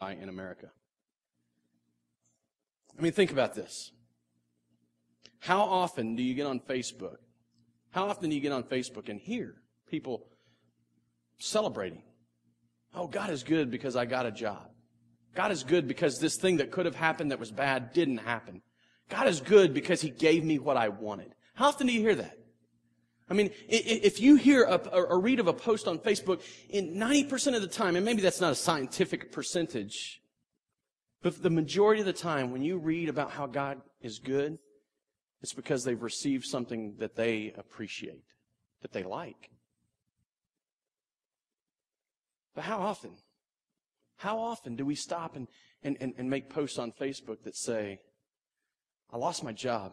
in 0.00 0.28
America. 0.28 0.70
I 2.98 3.02
mean, 3.02 3.12
think 3.12 3.32
about 3.32 3.54
this. 3.54 3.92
How 5.40 5.60
often 5.60 6.16
do 6.16 6.22
you 6.22 6.34
get 6.34 6.46
on 6.46 6.60
Facebook? 6.60 7.16
How 7.90 8.08
often 8.08 8.30
do 8.30 8.34
you 8.34 8.42
get 8.42 8.52
on 8.52 8.64
Facebook 8.64 9.08
and 9.08 9.20
hear 9.20 9.54
people 9.88 10.26
celebrating? 11.38 12.02
Oh, 12.94 13.06
God 13.06 13.30
is 13.30 13.42
good 13.42 13.70
because 13.70 13.96
I 13.96 14.04
got 14.04 14.26
a 14.26 14.32
job. 14.32 14.70
God 15.34 15.52
is 15.52 15.62
good 15.62 15.86
because 15.86 16.18
this 16.18 16.36
thing 16.36 16.56
that 16.56 16.70
could 16.70 16.86
have 16.86 16.96
happened 16.96 17.30
that 17.30 17.38
was 17.38 17.52
bad 17.52 17.92
didn't 17.92 18.18
happen. 18.18 18.62
God 19.08 19.28
is 19.28 19.40
good 19.40 19.72
because 19.72 20.00
He 20.00 20.10
gave 20.10 20.44
me 20.44 20.58
what 20.58 20.76
I 20.76 20.88
wanted. 20.88 21.34
How 21.54 21.68
often 21.68 21.86
do 21.86 21.92
you 21.92 22.00
hear 22.00 22.16
that? 22.16 22.36
I 23.30 23.34
mean, 23.34 23.50
if 23.68 24.20
you 24.20 24.36
hear 24.36 24.64
a, 24.64 24.76
or 24.76 25.20
read 25.20 25.38
of 25.38 25.48
a 25.48 25.52
post 25.52 25.86
on 25.86 25.98
Facebook, 25.98 26.42
in 26.70 26.94
90% 26.94 27.54
of 27.54 27.60
the 27.60 27.68
time, 27.68 27.94
and 27.94 28.04
maybe 28.04 28.22
that's 28.22 28.40
not 28.40 28.52
a 28.52 28.56
scientific 28.56 29.32
percentage, 29.32 30.22
but 31.22 31.42
the 31.42 31.50
majority 31.50 32.00
of 32.00 32.06
the 32.06 32.12
time 32.12 32.52
when 32.52 32.62
you 32.62 32.78
read 32.78 33.08
about 33.08 33.30
how 33.32 33.46
God 33.46 33.82
is 34.00 34.18
good, 34.18 34.58
it's 35.42 35.52
because 35.52 35.84
they've 35.84 36.02
received 36.02 36.46
something 36.46 36.94
that 36.98 37.16
they 37.16 37.52
appreciate, 37.56 38.24
that 38.82 38.92
they 38.92 39.02
like. 39.02 39.50
But 42.54 42.64
how 42.64 42.78
often? 42.78 43.12
How 44.16 44.38
often 44.38 44.74
do 44.74 44.84
we 44.84 44.94
stop 44.94 45.36
and, 45.36 45.48
and, 45.82 45.96
and, 46.00 46.14
and 46.18 46.30
make 46.30 46.50
posts 46.50 46.78
on 46.78 46.92
Facebook 46.92 47.42
that 47.44 47.56
say, 47.56 48.00
I 49.12 49.16
lost 49.16 49.44
my 49.44 49.52
job. 49.52 49.92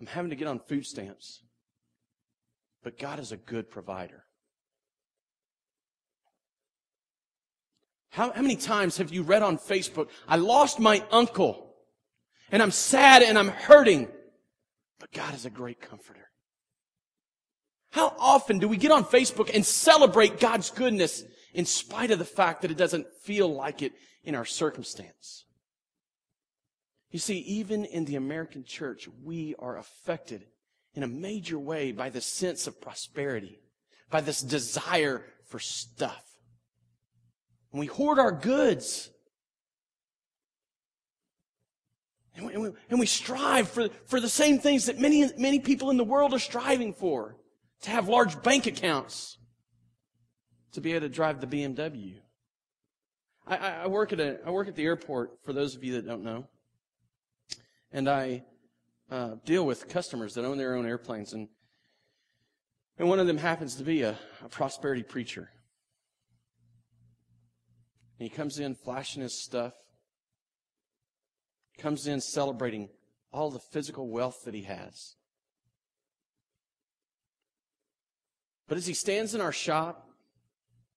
I'm 0.00 0.06
having 0.06 0.30
to 0.30 0.36
get 0.36 0.48
on 0.48 0.58
food 0.58 0.84
stamps. 0.84 1.42
But 2.84 2.98
God 2.98 3.18
is 3.18 3.32
a 3.32 3.36
good 3.38 3.70
provider. 3.70 4.24
How, 8.10 8.30
how 8.30 8.42
many 8.42 8.56
times 8.56 8.98
have 8.98 9.12
you 9.12 9.22
read 9.22 9.42
on 9.42 9.58
Facebook, 9.58 10.08
I 10.28 10.36
lost 10.36 10.78
my 10.78 11.02
uncle 11.10 11.74
and 12.52 12.62
I'm 12.62 12.70
sad 12.70 13.22
and 13.22 13.36
I'm 13.36 13.48
hurting, 13.48 14.06
but 15.00 15.10
God 15.12 15.34
is 15.34 15.46
a 15.46 15.50
great 15.50 15.80
comforter. 15.80 16.30
How 17.90 18.14
often 18.18 18.58
do 18.58 18.68
we 18.68 18.76
get 18.76 18.92
on 18.92 19.04
Facebook 19.04 19.50
and 19.52 19.64
celebrate 19.64 20.38
God's 20.38 20.70
goodness 20.70 21.24
in 21.54 21.64
spite 21.64 22.10
of 22.10 22.18
the 22.18 22.24
fact 22.24 22.62
that 22.62 22.70
it 22.70 22.76
doesn't 22.76 23.06
feel 23.22 23.52
like 23.52 23.82
it 23.82 23.92
in 24.24 24.34
our 24.34 24.44
circumstance? 24.44 25.46
You 27.10 27.18
see, 27.18 27.38
even 27.38 27.84
in 27.84 28.04
the 28.04 28.16
American 28.16 28.64
church, 28.64 29.08
we 29.22 29.54
are 29.58 29.78
affected 29.78 30.44
in 30.94 31.02
a 31.02 31.08
major 31.08 31.58
way 31.58 31.92
by 31.92 32.08
the 32.08 32.20
sense 32.20 32.66
of 32.66 32.80
prosperity, 32.80 33.60
by 34.10 34.20
this 34.20 34.40
desire 34.40 35.24
for 35.46 35.58
stuff. 35.58 36.24
And 37.72 37.80
we 37.80 37.86
hoard 37.86 38.18
our 38.18 38.32
goods. 38.32 39.10
And 42.36 42.46
we, 42.46 42.70
and 42.90 42.98
we, 42.98 43.06
strive 43.06 43.68
for, 43.68 43.88
for 44.06 44.20
the 44.20 44.28
same 44.28 44.58
things 44.58 44.86
that 44.86 44.98
many, 44.98 45.28
many 45.38 45.60
people 45.60 45.90
in 45.90 45.96
the 45.96 46.04
world 46.04 46.34
are 46.34 46.38
striving 46.40 46.92
for. 46.92 47.36
To 47.82 47.90
have 47.90 48.08
large 48.08 48.42
bank 48.42 48.66
accounts. 48.66 49.38
To 50.72 50.80
be 50.80 50.92
able 50.92 51.02
to 51.02 51.08
drive 51.08 51.40
the 51.40 51.46
BMW. 51.46 52.14
I, 53.46 53.56
I, 53.56 53.86
work 53.88 54.12
at 54.12 54.20
a, 54.20 54.38
I 54.46 54.50
work 54.50 54.68
at 54.68 54.74
the 54.74 54.84
airport, 54.84 55.38
for 55.44 55.52
those 55.52 55.76
of 55.76 55.84
you 55.84 55.94
that 55.94 56.06
don't 56.06 56.24
know. 56.24 56.46
And 57.92 58.08
I 58.08 58.44
uh, 59.10 59.36
deal 59.44 59.66
with 59.66 59.88
customers 59.88 60.34
that 60.34 60.44
own 60.44 60.58
their 60.58 60.74
own 60.74 60.86
airplanes, 60.86 61.32
and 61.32 61.48
and 62.98 63.08
one 63.08 63.18
of 63.18 63.26
them 63.26 63.38
happens 63.38 63.74
to 63.76 63.84
be 63.84 64.02
a, 64.02 64.16
a 64.44 64.48
prosperity 64.48 65.02
preacher. 65.02 65.50
And 68.18 68.30
he 68.30 68.34
comes 68.34 68.58
in 68.58 68.76
flashing 68.76 69.22
his 69.22 69.42
stuff, 69.42 69.74
comes 71.78 72.06
in 72.06 72.20
celebrating 72.20 72.88
all 73.32 73.50
the 73.50 73.58
physical 73.58 74.08
wealth 74.08 74.42
that 74.44 74.54
he 74.54 74.62
has. 74.62 75.16
But 78.68 78.78
as 78.78 78.86
he 78.86 78.94
stands 78.94 79.34
in 79.34 79.40
our 79.40 79.52
shop, 79.52 80.08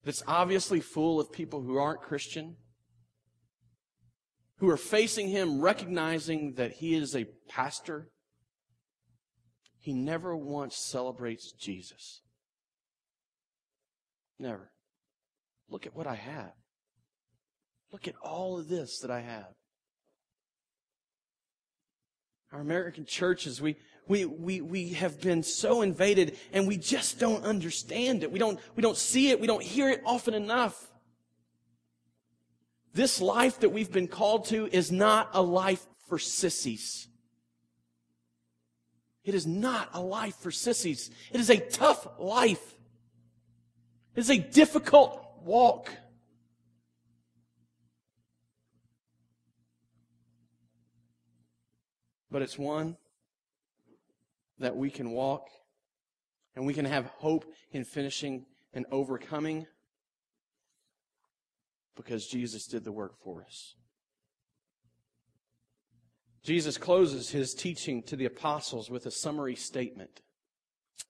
that's 0.04 0.24
obviously 0.28 0.80
full 0.80 1.20
of 1.20 1.31
people 1.31 1.62
who 1.62 1.78
aren't 1.78 2.02
Christian, 2.02 2.56
who 4.59 4.69
are 4.69 4.78
facing 4.78 5.29
him 5.29 5.62
recognizing 5.62 6.53
that 6.53 6.73
he 6.73 6.95
is 6.95 7.16
a 7.16 7.25
pastor, 7.47 8.09
he 9.79 9.94
never 9.94 10.35
once 10.35 10.75
celebrates 10.75 11.51
Jesus. 11.51 12.22
Never. 14.40 14.72
Look 15.69 15.85
at 15.85 15.95
what 15.95 16.07
I 16.07 16.16
have. 16.16 16.51
Look 17.91 18.07
at 18.07 18.16
all 18.22 18.59
of 18.59 18.68
this 18.68 19.00
that 19.00 19.12
I 19.12 19.22
have. 19.22 19.47
Our 22.51 22.62
American 22.62 23.06
churches, 23.06 23.62
we, 23.62 23.75
we, 24.07 24.25
we, 24.25 24.62
we 24.62 24.89
have 24.89 25.22
been 25.22 25.44
so 25.44 25.81
invaded 25.81 26.38
and 26.53 26.68
we 26.68 26.78
just 26.78 27.19
don't 27.19 27.44
understand 27.44 28.24
it. 28.24 28.31
We 28.31 28.39
don't, 28.39 28.59
we 28.75 28.81
don't 28.81 28.97
see 28.97 29.29
it. 29.29 29.39
We 29.39 29.47
don't 29.47 29.63
hear 29.63 29.89
it 29.89 30.01
often 30.06 30.34
enough. 30.34 30.91
This 32.97 33.22
life 33.22 33.59
that 33.59 33.69
we've 33.69 33.91
been 33.91 34.08
called 34.08 34.46
to 34.46 34.66
is 34.66 34.91
not 34.91 35.30
a 35.34 35.41
life 35.41 35.85
for 36.08 36.18
sissies. 36.18 37.08
It 39.24 39.35
is 39.35 39.46
not 39.46 39.90
a 39.94 40.02
life 40.02 40.35
for 40.38 40.50
sissies. 40.50 41.12
It 41.31 41.40
is 41.40 41.52
a 41.52 41.59
tough 41.59 42.07
life. 42.18 42.74
It 44.16 44.22
is 44.22 44.31
a 44.31 44.40
difficult 44.40 45.24
walk. 45.44 45.91
But 52.31 52.41
it's 52.41 52.57
one 52.57 52.97
that 54.57 54.75
we 54.75 54.90
can 54.90 55.12
walk 55.12 55.50
and 56.56 56.66
we 56.66 56.74
can 56.74 56.86
have 56.86 57.06
hope 57.06 57.46
in 57.72 57.84
finishing 57.84 58.47
and 58.74 58.88
overcoming 58.90 59.68
because 61.97 62.28
Jesus 62.28 62.66
did 62.66 62.85
the 62.85 62.91
work 62.91 63.16
for 63.22 63.44
us. 63.44 63.75
Jesus 66.44 66.78
closes 66.78 67.31
his 67.31 67.53
teaching 67.53 68.02
to 68.03 68.16
the 68.16 68.24
apostles 68.24 68.90
with 68.90 69.06
a 69.06 69.12
summary 69.12 69.56
statement. 69.56 70.22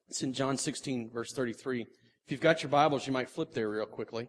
It's 0.08 0.24
in 0.24 0.32
John 0.32 0.56
16, 0.56 1.10
verse 1.12 1.32
33. 1.32 1.82
If 1.82 2.32
you've 2.32 2.40
got 2.40 2.62
your 2.62 2.70
Bibles, 2.70 3.06
you 3.06 3.12
might 3.12 3.30
flip 3.30 3.52
there 3.52 3.68
real 3.68 3.86
quickly. 3.86 4.26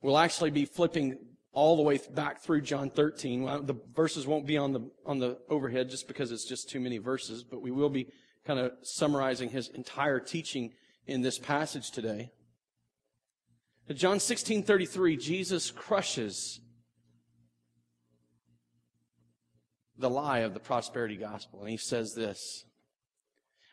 We'll 0.00 0.16
actually 0.16 0.50
be 0.50 0.64
flipping 0.64 1.18
all 1.52 1.76
the 1.76 1.82
way 1.82 1.98
back 2.14 2.42
through 2.42 2.62
John 2.62 2.90
13. 2.90 3.66
The 3.66 3.76
verses 3.94 4.26
won't 4.26 4.46
be 4.46 4.56
on 4.56 4.72
the, 4.72 4.90
on 5.04 5.18
the 5.18 5.38
overhead 5.50 5.90
just 5.90 6.08
because 6.08 6.32
it's 6.32 6.48
just 6.48 6.70
too 6.70 6.80
many 6.80 6.98
verses, 6.98 7.44
but 7.44 7.60
we 7.60 7.70
will 7.70 7.90
be 7.90 8.06
kind 8.46 8.58
of 8.58 8.72
summarizing 8.82 9.50
his 9.50 9.68
entire 9.68 10.20
teaching 10.20 10.72
in 11.06 11.22
this 11.22 11.38
passage 11.38 11.90
today. 11.90 12.30
John 13.94 14.18
16, 14.18 14.64
33, 14.64 15.16
Jesus 15.16 15.70
crushes 15.70 16.60
the 19.96 20.10
lie 20.10 20.40
of 20.40 20.54
the 20.54 20.60
prosperity 20.60 21.16
gospel. 21.16 21.60
And 21.60 21.70
he 21.70 21.76
says 21.76 22.14
this, 22.14 22.64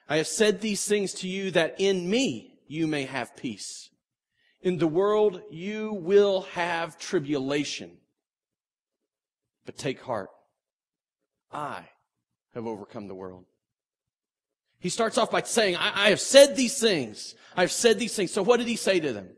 I 0.07 0.17
have 0.17 0.27
said 0.27 0.61
these 0.61 0.85
things 0.85 1.13
to 1.15 1.27
you 1.27 1.51
that 1.51 1.75
in 1.79 2.09
me 2.09 2.59
you 2.67 2.85
may 2.87 3.03
have 3.03 3.35
peace. 3.35 3.89
In 4.61 4.77
the 4.77 4.87
world 4.87 5.41
you 5.49 5.93
will 5.93 6.43
have 6.53 6.99
tribulation. 6.99 7.97
But 9.65 9.77
take 9.77 10.01
heart. 10.01 10.29
I 11.51 11.85
have 12.53 12.67
overcome 12.67 13.07
the 13.07 13.15
world. 13.15 13.45
He 14.79 14.89
starts 14.89 15.17
off 15.17 15.31
by 15.31 15.41
saying, 15.41 15.77
I, 15.77 16.07
I 16.07 16.09
have 16.09 16.19
said 16.19 16.55
these 16.55 16.77
things. 16.79 17.35
I 17.55 17.61
have 17.61 17.71
said 17.71 17.99
these 17.99 18.15
things. 18.15 18.31
So 18.31 18.43
what 18.43 18.57
did 18.57 18.67
he 18.67 18.75
say 18.75 18.99
to 18.99 19.13
them? 19.13 19.29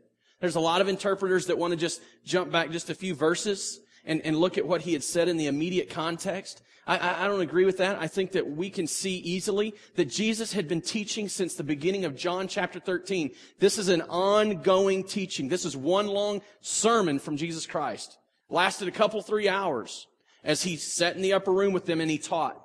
There's 0.46 0.54
a 0.54 0.60
lot 0.60 0.80
of 0.80 0.86
interpreters 0.86 1.46
that 1.46 1.58
want 1.58 1.72
to 1.72 1.76
just 1.76 2.00
jump 2.24 2.52
back 2.52 2.70
just 2.70 2.88
a 2.88 2.94
few 2.94 3.16
verses 3.16 3.80
and, 4.04 4.20
and 4.24 4.36
look 4.36 4.56
at 4.56 4.64
what 4.64 4.82
he 4.82 4.92
had 4.92 5.02
said 5.02 5.26
in 5.26 5.38
the 5.38 5.48
immediate 5.48 5.90
context. 5.90 6.62
I, 6.86 7.24
I 7.24 7.26
don't 7.26 7.40
agree 7.40 7.64
with 7.64 7.78
that. 7.78 8.00
I 8.00 8.06
think 8.06 8.30
that 8.30 8.48
we 8.48 8.70
can 8.70 8.86
see 8.86 9.16
easily 9.16 9.74
that 9.96 10.04
Jesus 10.04 10.52
had 10.52 10.68
been 10.68 10.82
teaching 10.82 11.28
since 11.28 11.56
the 11.56 11.64
beginning 11.64 12.04
of 12.04 12.14
John 12.14 12.46
chapter 12.46 12.78
13. 12.78 13.32
This 13.58 13.76
is 13.76 13.88
an 13.88 14.02
ongoing 14.02 15.02
teaching. 15.02 15.48
This 15.48 15.64
is 15.64 15.76
one 15.76 16.06
long 16.06 16.42
sermon 16.60 17.18
from 17.18 17.36
Jesus 17.36 17.66
Christ. 17.66 18.16
Lasted 18.48 18.86
a 18.86 18.92
couple, 18.92 19.22
three 19.22 19.48
hours 19.48 20.06
as 20.44 20.62
he 20.62 20.76
sat 20.76 21.16
in 21.16 21.22
the 21.22 21.32
upper 21.32 21.50
room 21.50 21.72
with 21.72 21.86
them 21.86 22.00
and 22.00 22.08
he 22.08 22.18
taught. 22.18 22.64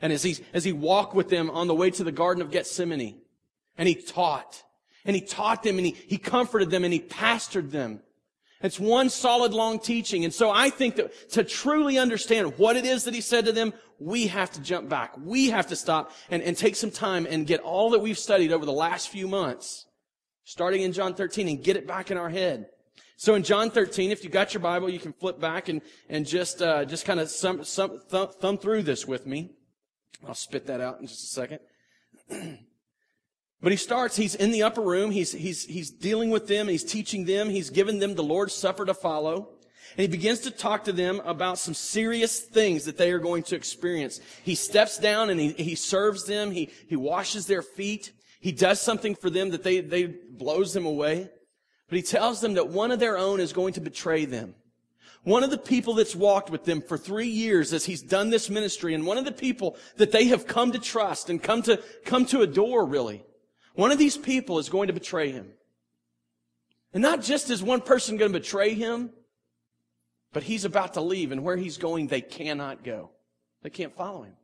And 0.00 0.14
as 0.14 0.22
he, 0.22 0.38
as 0.54 0.64
he 0.64 0.72
walked 0.72 1.14
with 1.14 1.28
them 1.28 1.50
on 1.50 1.66
the 1.66 1.74
way 1.74 1.90
to 1.90 2.04
the 2.04 2.10
Garden 2.10 2.42
of 2.42 2.50
Gethsemane 2.50 3.20
and 3.76 3.86
he 3.86 3.96
taught 3.96 4.62
and 5.04 5.16
he 5.16 5.22
taught 5.22 5.62
them 5.62 5.78
and 5.78 5.86
he, 5.86 5.92
he 5.92 6.18
comforted 6.18 6.70
them 6.70 6.84
and 6.84 6.92
he 6.92 7.00
pastored 7.00 7.70
them. 7.70 8.00
It's 8.62 8.78
one 8.78 9.10
solid 9.10 9.52
long 9.52 9.80
teaching. 9.80 10.24
And 10.24 10.32
so 10.32 10.50
I 10.50 10.70
think 10.70 10.96
that 10.96 11.30
to 11.30 11.42
truly 11.42 11.98
understand 11.98 12.58
what 12.58 12.76
it 12.76 12.84
is 12.84 13.04
that 13.04 13.14
he 13.14 13.20
said 13.20 13.44
to 13.46 13.52
them, 13.52 13.72
we 13.98 14.28
have 14.28 14.52
to 14.52 14.60
jump 14.60 14.88
back. 14.88 15.14
We 15.18 15.50
have 15.50 15.66
to 15.68 15.76
stop 15.76 16.12
and, 16.30 16.42
and 16.42 16.56
take 16.56 16.76
some 16.76 16.90
time 16.90 17.26
and 17.28 17.46
get 17.46 17.60
all 17.60 17.90
that 17.90 17.98
we've 17.98 18.18
studied 18.18 18.52
over 18.52 18.64
the 18.64 18.72
last 18.72 19.08
few 19.08 19.26
months, 19.26 19.86
starting 20.44 20.82
in 20.82 20.92
John 20.92 21.14
13, 21.14 21.48
and 21.48 21.62
get 21.62 21.76
it 21.76 21.86
back 21.86 22.10
in 22.10 22.16
our 22.16 22.30
head 22.30 22.66
So 23.16 23.34
in 23.34 23.42
John 23.42 23.70
13, 23.70 24.10
if 24.10 24.24
you 24.24 24.30
got 24.30 24.54
your 24.54 24.60
Bible, 24.60 24.90
you 24.90 24.98
can 24.98 25.12
flip 25.12 25.40
back 25.40 25.68
and, 25.68 25.82
and 26.08 26.26
just, 26.26 26.62
uh, 26.62 26.84
just 26.84 27.04
kind 27.04 27.20
of 27.20 27.30
thumb, 27.30 27.62
thumb 27.64 28.58
through 28.58 28.82
this 28.82 29.06
with 29.06 29.26
me. 29.26 29.50
I'll 30.26 30.34
spit 30.34 30.66
that 30.66 30.80
out 30.80 31.00
in 31.00 31.06
just 31.06 31.24
a 31.24 31.26
second. 31.26 31.58
but 33.62 33.70
he 33.70 33.78
starts, 33.78 34.16
he's 34.16 34.34
in 34.34 34.50
the 34.50 34.64
upper 34.64 34.80
room, 34.80 35.12
he's, 35.12 35.30
he's, 35.30 35.64
he's 35.64 35.90
dealing 35.90 36.30
with 36.30 36.48
them, 36.48 36.66
he's 36.66 36.82
teaching 36.82 37.24
them, 37.24 37.48
he's 37.48 37.70
given 37.70 38.00
them 38.00 38.14
the 38.14 38.22
Lord's 38.22 38.54
Supper 38.54 38.84
to 38.84 38.94
follow. 38.94 39.50
And 39.96 40.00
he 40.00 40.08
begins 40.08 40.40
to 40.40 40.50
talk 40.50 40.84
to 40.84 40.92
them 40.92 41.20
about 41.24 41.58
some 41.58 41.74
serious 41.74 42.40
things 42.40 42.86
that 42.86 42.96
they 42.96 43.12
are 43.12 43.18
going 43.18 43.44
to 43.44 43.56
experience. 43.56 44.20
He 44.42 44.56
steps 44.56 44.98
down 44.98 45.30
and 45.30 45.38
he, 45.38 45.52
he 45.52 45.74
serves 45.76 46.24
them, 46.24 46.50
he, 46.50 46.70
he 46.88 46.96
washes 46.96 47.46
their 47.46 47.62
feet, 47.62 48.12
he 48.40 48.50
does 48.50 48.80
something 48.80 49.14
for 49.14 49.30
them 49.30 49.50
that 49.50 49.62
they, 49.62 49.80
they 49.80 50.06
blows 50.06 50.72
them 50.74 50.86
away. 50.86 51.30
But 51.88 51.96
he 51.96 52.02
tells 52.02 52.40
them 52.40 52.54
that 52.54 52.68
one 52.68 52.90
of 52.90 52.98
their 52.98 53.16
own 53.16 53.38
is 53.38 53.52
going 53.52 53.74
to 53.74 53.80
betray 53.80 54.24
them. 54.24 54.56
One 55.22 55.44
of 55.44 55.50
the 55.50 55.58
people 55.58 55.94
that's 55.94 56.16
walked 56.16 56.50
with 56.50 56.64
them 56.64 56.82
for 56.82 56.98
three 56.98 57.28
years 57.28 57.72
as 57.72 57.84
he's 57.84 58.02
done 58.02 58.30
this 58.30 58.50
ministry, 58.50 58.94
and 58.94 59.06
one 59.06 59.18
of 59.18 59.24
the 59.24 59.30
people 59.30 59.76
that 59.98 60.10
they 60.10 60.24
have 60.24 60.48
come 60.48 60.72
to 60.72 60.80
trust 60.80 61.30
and 61.30 61.40
come 61.40 61.62
to, 61.62 61.80
come 62.04 62.26
to 62.26 62.40
adore, 62.40 62.84
really. 62.84 63.22
One 63.74 63.90
of 63.90 63.98
these 63.98 64.16
people 64.16 64.58
is 64.58 64.68
going 64.68 64.88
to 64.88 64.92
betray 64.92 65.30
him. 65.30 65.48
And 66.92 67.02
not 67.02 67.22
just 67.22 67.50
is 67.50 67.62
one 67.62 67.80
person 67.80 68.16
going 68.16 68.32
to 68.32 68.38
betray 68.38 68.74
him, 68.74 69.10
but 70.32 70.42
he's 70.42 70.64
about 70.64 70.94
to 70.94 71.00
leave, 71.00 71.32
and 71.32 71.42
where 71.42 71.56
he's 71.56 71.78
going, 71.78 72.06
they 72.06 72.20
cannot 72.20 72.84
go. 72.84 73.10
They 73.62 73.70
can't 73.70 73.94
follow 73.94 74.22
him. 74.22 74.34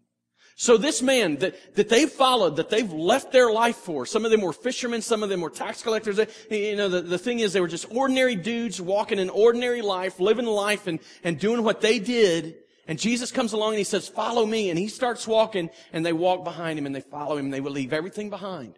So 0.60 0.76
this 0.76 1.02
man 1.02 1.36
that, 1.36 1.76
that 1.76 1.88
they've 1.88 2.10
followed, 2.10 2.56
that 2.56 2.68
they've 2.68 2.92
left 2.92 3.30
their 3.32 3.52
life 3.52 3.76
for, 3.76 4.04
some 4.04 4.24
of 4.24 4.30
them 4.30 4.40
were 4.40 4.52
fishermen, 4.52 5.02
some 5.02 5.22
of 5.22 5.28
them 5.28 5.40
were 5.40 5.50
tax 5.50 5.82
collectors. 5.82 6.18
You 6.50 6.74
know, 6.74 6.88
the, 6.88 7.00
the 7.00 7.18
thing 7.18 7.38
is, 7.38 7.52
they 7.52 7.60
were 7.60 7.68
just 7.68 7.86
ordinary 7.94 8.34
dudes 8.34 8.80
walking 8.80 9.20
an 9.20 9.30
ordinary 9.30 9.82
life, 9.82 10.18
living 10.18 10.46
life 10.46 10.88
and, 10.88 10.98
and 11.22 11.38
doing 11.38 11.62
what 11.62 11.80
they 11.80 12.00
did. 12.00 12.56
And 12.88 12.98
Jesus 12.98 13.30
comes 13.30 13.52
along 13.52 13.70
and 13.70 13.78
he 13.78 13.84
says, 13.84 14.08
follow 14.08 14.44
me. 14.44 14.70
And 14.70 14.78
he 14.78 14.88
starts 14.88 15.28
walking 15.28 15.70
and 15.92 16.04
they 16.04 16.12
walk 16.12 16.42
behind 16.42 16.78
him 16.78 16.86
and 16.86 16.94
they 16.94 17.02
follow 17.02 17.36
him 17.36 17.46
and 17.46 17.54
they 17.54 17.60
will 17.60 17.72
leave 17.72 17.92
everything 17.92 18.28
behind. 18.28 18.74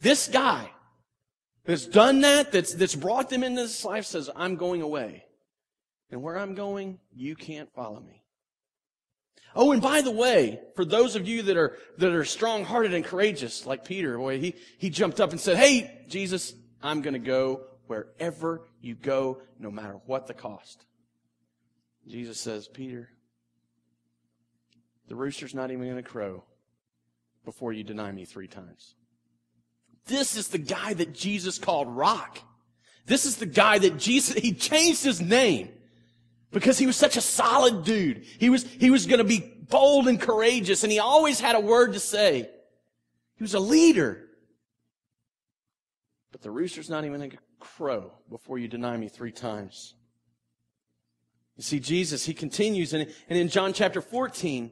This 0.00 0.28
guy 0.28 0.70
that's 1.64 1.86
done 1.86 2.20
that, 2.20 2.52
that's, 2.52 2.74
that's 2.74 2.94
brought 2.94 3.30
them 3.30 3.42
into 3.42 3.62
this 3.62 3.84
life 3.84 4.06
says, 4.06 4.30
I'm 4.34 4.56
going 4.56 4.82
away. 4.82 5.24
And 6.10 6.22
where 6.22 6.38
I'm 6.38 6.54
going, 6.54 6.98
you 7.14 7.36
can't 7.36 7.72
follow 7.74 8.00
me. 8.00 8.22
Oh, 9.54 9.72
and 9.72 9.82
by 9.82 10.02
the 10.02 10.10
way, 10.10 10.60
for 10.76 10.84
those 10.84 11.16
of 11.16 11.26
you 11.26 11.42
that 11.42 11.56
are, 11.56 11.76
that 11.98 12.12
are 12.12 12.24
strong-hearted 12.24 12.94
and 12.94 13.04
courageous, 13.04 13.66
like 13.66 13.84
Peter, 13.84 14.16
boy, 14.16 14.38
he, 14.38 14.54
he 14.78 14.88
jumped 14.88 15.20
up 15.20 15.30
and 15.30 15.40
said, 15.40 15.56
Hey, 15.56 16.04
Jesus, 16.08 16.54
I'm 16.82 17.02
gonna 17.02 17.18
go 17.18 17.62
wherever 17.86 18.62
you 18.80 18.94
go, 18.94 19.42
no 19.58 19.70
matter 19.70 20.00
what 20.06 20.26
the 20.26 20.34
cost. 20.34 20.84
Jesus 22.06 22.38
says, 22.38 22.68
Peter, 22.68 23.10
the 25.08 25.16
rooster's 25.16 25.54
not 25.54 25.70
even 25.70 25.88
gonna 25.88 26.02
crow 26.02 26.44
before 27.44 27.72
you 27.72 27.82
deny 27.82 28.12
me 28.12 28.24
three 28.24 28.48
times. 28.48 28.94
This 30.08 30.36
is 30.36 30.48
the 30.48 30.58
guy 30.58 30.94
that 30.94 31.14
Jesus 31.14 31.58
called 31.58 31.88
Rock. 31.88 32.40
This 33.06 33.24
is 33.24 33.36
the 33.36 33.46
guy 33.46 33.78
that 33.78 33.98
Jesus, 33.98 34.34
he 34.34 34.52
changed 34.52 35.04
his 35.04 35.20
name. 35.20 35.70
Because 36.50 36.78
he 36.78 36.86
was 36.86 36.96
such 36.96 37.16
a 37.16 37.20
solid 37.20 37.84
dude. 37.84 38.24
He 38.38 38.48
was, 38.48 38.64
he 38.64 38.90
was 38.90 39.06
going 39.06 39.18
to 39.18 39.24
be 39.24 39.40
bold 39.68 40.08
and 40.08 40.18
courageous 40.18 40.82
and 40.82 40.90
he 40.90 40.98
always 40.98 41.40
had 41.40 41.54
a 41.54 41.60
word 41.60 41.92
to 41.92 42.00
say. 42.00 42.48
He 43.36 43.44
was 43.44 43.54
a 43.54 43.60
leader. 43.60 44.28
But 46.32 46.42
the 46.42 46.50
rooster's 46.50 46.90
not 46.90 47.04
even 47.04 47.18
going 47.18 47.30
to 47.30 47.38
crow 47.60 48.12
before 48.30 48.58
you 48.58 48.66
deny 48.66 48.96
me 48.96 49.08
three 49.08 49.32
times. 49.32 49.94
You 51.56 51.62
see, 51.62 51.80
Jesus, 51.80 52.24
he 52.24 52.32
continues 52.32 52.94
and, 52.94 53.12
and 53.28 53.38
in 53.38 53.48
John 53.48 53.72
chapter 53.72 54.00
14, 54.00 54.70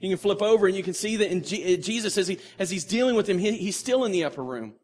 you 0.00 0.08
can 0.08 0.18
flip 0.18 0.42
over 0.42 0.66
and 0.66 0.76
you 0.76 0.82
can 0.82 0.94
see 0.94 1.16
that 1.16 1.30
in 1.30 1.42
G- 1.42 1.64
eh, 1.64 1.76
Jesus, 1.76 2.18
as 2.18 2.28
he, 2.28 2.38
as 2.58 2.70
he's 2.70 2.84
dealing 2.84 3.14
with 3.14 3.28
him, 3.28 3.38
he, 3.38 3.52
he's 3.52 3.76
still 3.76 4.04
in 4.04 4.12
the 4.12 4.24
upper 4.24 4.44
room. 4.44 4.74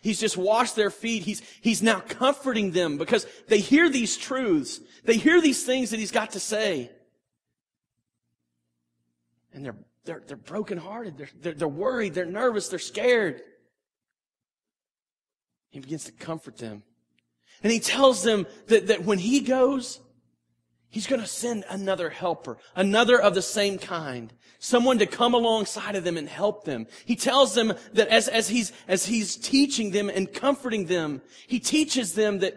He's 0.00 0.18
just 0.18 0.36
washed 0.36 0.76
their 0.76 0.90
feet. 0.90 1.24
He's, 1.24 1.42
he's 1.60 1.82
now 1.82 2.00
comforting 2.00 2.70
them 2.70 2.96
because 2.96 3.26
they 3.48 3.58
hear 3.58 3.90
these 3.90 4.16
truths. 4.16 4.80
They 5.04 5.16
hear 5.16 5.40
these 5.40 5.64
things 5.64 5.90
that 5.90 6.00
he's 6.00 6.10
got 6.10 6.30
to 6.30 6.40
say. 6.40 6.90
And 9.52 9.64
they're, 9.64 9.76
they're, 10.04 10.22
they're 10.26 10.36
brokenhearted. 10.36 11.18
They're, 11.18 11.30
they're, 11.40 11.54
they're 11.54 11.68
worried. 11.68 12.14
They're 12.14 12.24
nervous. 12.24 12.68
They're 12.68 12.78
scared. 12.78 13.42
He 15.70 15.80
begins 15.80 16.04
to 16.04 16.12
comfort 16.12 16.56
them. 16.56 16.82
And 17.62 17.72
he 17.72 17.78
tells 17.78 18.22
them 18.22 18.46
that, 18.68 18.88
that 18.88 19.04
when 19.04 19.18
he 19.18 19.40
goes, 19.40 20.00
he's 20.92 21.08
going 21.08 21.20
to 21.20 21.26
send 21.26 21.64
another 21.68 22.10
helper, 22.10 22.58
another 22.76 23.20
of 23.20 23.34
the 23.34 23.42
same 23.42 23.78
kind 23.78 24.32
someone 24.62 25.00
to 25.00 25.06
come 25.06 25.34
alongside 25.34 25.96
of 25.96 26.04
them 26.04 26.16
and 26.16 26.28
help 26.28 26.64
them. 26.64 26.86
He 27.04 27.16
tells 27.16 27.52
them 27.52 27.74
that 27.94 28.06
as, 28.06 28.28
as 28.28 28.48
he's, 28.48 28.72
as 28.86 29.04
he's 29.04 29.34
teaching 29.34 29.90
them 29.90 30.08
and 30.08 30.32
comforting 30.32 30.86
them, 30.86 31.20
he 31.48 31.58
teaches 31.58 32.14
them 32.14 32.38
that, 32.38 32.56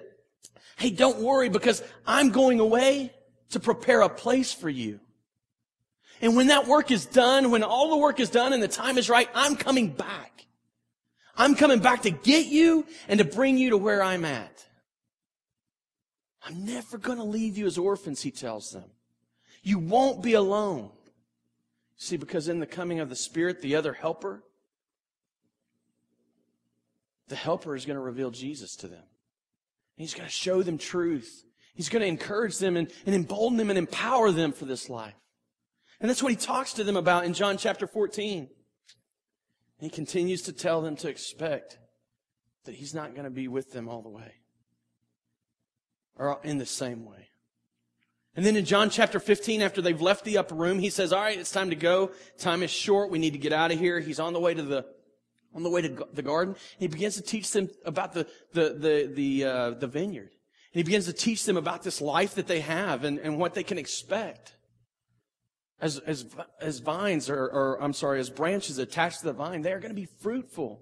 hey, 0.78 0.92
don't 0.92 1.18
worry 1.18 1.50
because 1.50 1.82
I'm 2.06 2.30
going 2.30 2.60
away 2.60 3.12
to 3.50 3.60
prepare 3.60 4.02
a 4.02 4.10
place 4.10 4.54
for 4.54 4.70
you. 4.70 5.00
And 6.22 6.36
when 6.36 6.48
that 6.48 6.68
work 6.68 6.92
is 6.92 7.08
done, 7.08 7.50
when 7.50 7.64
all 7.64 7.90
the 7.90 7.98
work 7.98 8.20
is 8.20 8.30
done 8.30 8.54
and 8.54 8.62
the 8.62 8.68
time 8.68 9.00
is 9.00 9.10
right, 9.10 9.28
I'm 9.34 9.56
coming 9.56 9.90
back. 9.90 10.46
I'm 11.36 11.56
coming 11.56 11.80
back 11.80 12.04
to 12.04 12.12
get 12.12 12.46
you 12.46 12.86
and 13.08 13.18
to 13.18 13.26
bring 13.26 13.58
you 13.58 13.72
to 13.72 13.78
where 13.78 14.04
I'm 14.04 14.26
at. 14.26 14.65
I'm 16.46 16.64
never 16.64 16.98
going 16.98 17.18
to 17.18 17.24
leave 17.24 17.58
you 17.58 17.66
as 17.66 17.78
orphans, 17.78 18.22
he 18.22 18.32
tells 18.32 18.72
them. 18.72 18.86
You 19.64 19.80
won't 19.80 20.22
be 20.22 20.34
alone. 20.34 20.92
See, 21.98 22.18
because 22.18 22.48
in 22.48 22.60
the 22.60 22.68
coming 22.68 23.00
of 23.00 23.10
the 23.10 23.16
Spirit, 23.16 23.62
the 23.62 23.76
other 23.76 23.94
helper, 23.94 24.44
the 27.30 27.36
helper 27.36 27.76
is 27.76 27.86
going 27.86 27.96
to 27.96 28.02
reveal 28.02 28.30
Jesus 28.30 28.76
to 28.78 28.88
them. 28.88 29.04
He's 29.96 30.14
going 30.14 30.28
to 30.28 30.32
show 30.32 30.62
them 30.62 30.78
truth. 30.78 31.44
He's 31.74 31.90
going 31.90 32.02
to 32.02 32.08
encourage 32.08 32.60
them 32.60 32.78
and, 32.78 32.92
and 33.08 33.16
embolden 33.16 33.58
them 33.58 33.70
and 33.72 33.80
empower 33.80 34.32
them 34.32 34.52
for 34.52 34.66
this 34.66 34.88
life. 34.88 35.16
And 36.00 36.10
that's 36.10 36.22
what 36.22 36.32
he 36.32 36.36
talks 36.36 36.74
to 36.74 36.84
them 36.84 36.98
about 36.98 37.26
in 37.26 37.34
John 37.34 37.58
chapter 37.58 37.88
14. 37.88 38.50
he 39.80 39.90
continues 39.90 40.44
to 40.44 40.54
tell 40.54 40.82
them 40.82 40.96
to 40.98 41.08
expect 41.08 41.80
that 42.66 42.76
he's 42.76 42.94
not 42.94 43.16
going 43.16 43.24
to 43.24 43.32
be 43.32 43.48
with 43.48 43.72
them 43.72 43.90
all 43.90 44.04
the 44.04 44.10
way 44.10 44.34
or 46.18 46.40
in 46.44 46.58
the 46.58 46.66
same 46.66 47.06
way. 47.06 47.30
And 48.36 48.46
then 48.46 48.58
in 48.58 48.66
John 48.66 48.90
chapter 48.90 49.20
15, 49.20 49.62
after 49.62 49.82
they've 49.82 50.02
left 50.02 50.26
the 50.26 50.38
upper 50.38 50.56
room, 50.56 50.80
he 50.80 50.90
says, 50.90 51.14
all 51.14 51.22
right, 51.22 51.40
it's 51.40 51.52
time 51.52 51.70
to 51.70 51.76
go. 51.76 52.12
Time 52.38 52.64
is 52.64 52.72
short. 52.72 53.10
We 53.10 53.20
need 53.20 53.34
to 53.34 53.40
get 53.40 53.54
out 53.54 53.72
of 53.72 53.80
here. 53.80 54.00
He's 54.00 54.20
on 54.20 54.34
the 54.34 54.42
way 54.42 54.54
to 54.54 54.62
the, 54.62 54.86
on 55.54 55.64
the 55.64 55.70
way 55.70 55.82
to 55.82 56.08
the 56.12 56.22
garden. 56.22 56.56
He 56.78 56.88
begins 56.88 57.16
to 57.16 57.22
teach 57.22 57.52
them 57.52 57.70
about 57.86 58.14
the, 58.14 58.28
the, 58.52 58.76
the, 58.78 59.12
the, 59.14 59.44
uh, 59.46 59.70
the 59.72 59.88
vineyard. 59.88 60.32
And 60.74 60.80
he 60.80 60.84
begins 60.84 61.06
to 61.06 61.14
teach 61.14 61.46
them 61.46 61.56
about 61.56 61.84
this 61.84 62.02
life 62.02 62.36
that 62.36 62.48
they 62.48 62.60
have 62.60 63.06
and, 63.06 63.20
and 63.20 63.40
what 63.40 63.54
they 63.54 63.64
can 63.64 63.78
expect. 63.78 64.54
As, 65.80 66.00
as, 66.00 66.26
as 66.60 66.80
vines 66.80 67.30
or, 67.30 67.38
or, 67.38 67.82
I'm 67.82 67.94
sorry, 67.94 68.20
as 68.20 68.30
branches 68.30 68.78
attached 68.80 69.20
to 69.20 69.26
the 69.26 69.34
vine, 69.34 69.62
they 69.62 69.72
are 69.72 69.80
going 69.80 69.94
to 69.94 70.02
be 70.02 70.08
fruitful. 70.22 70.82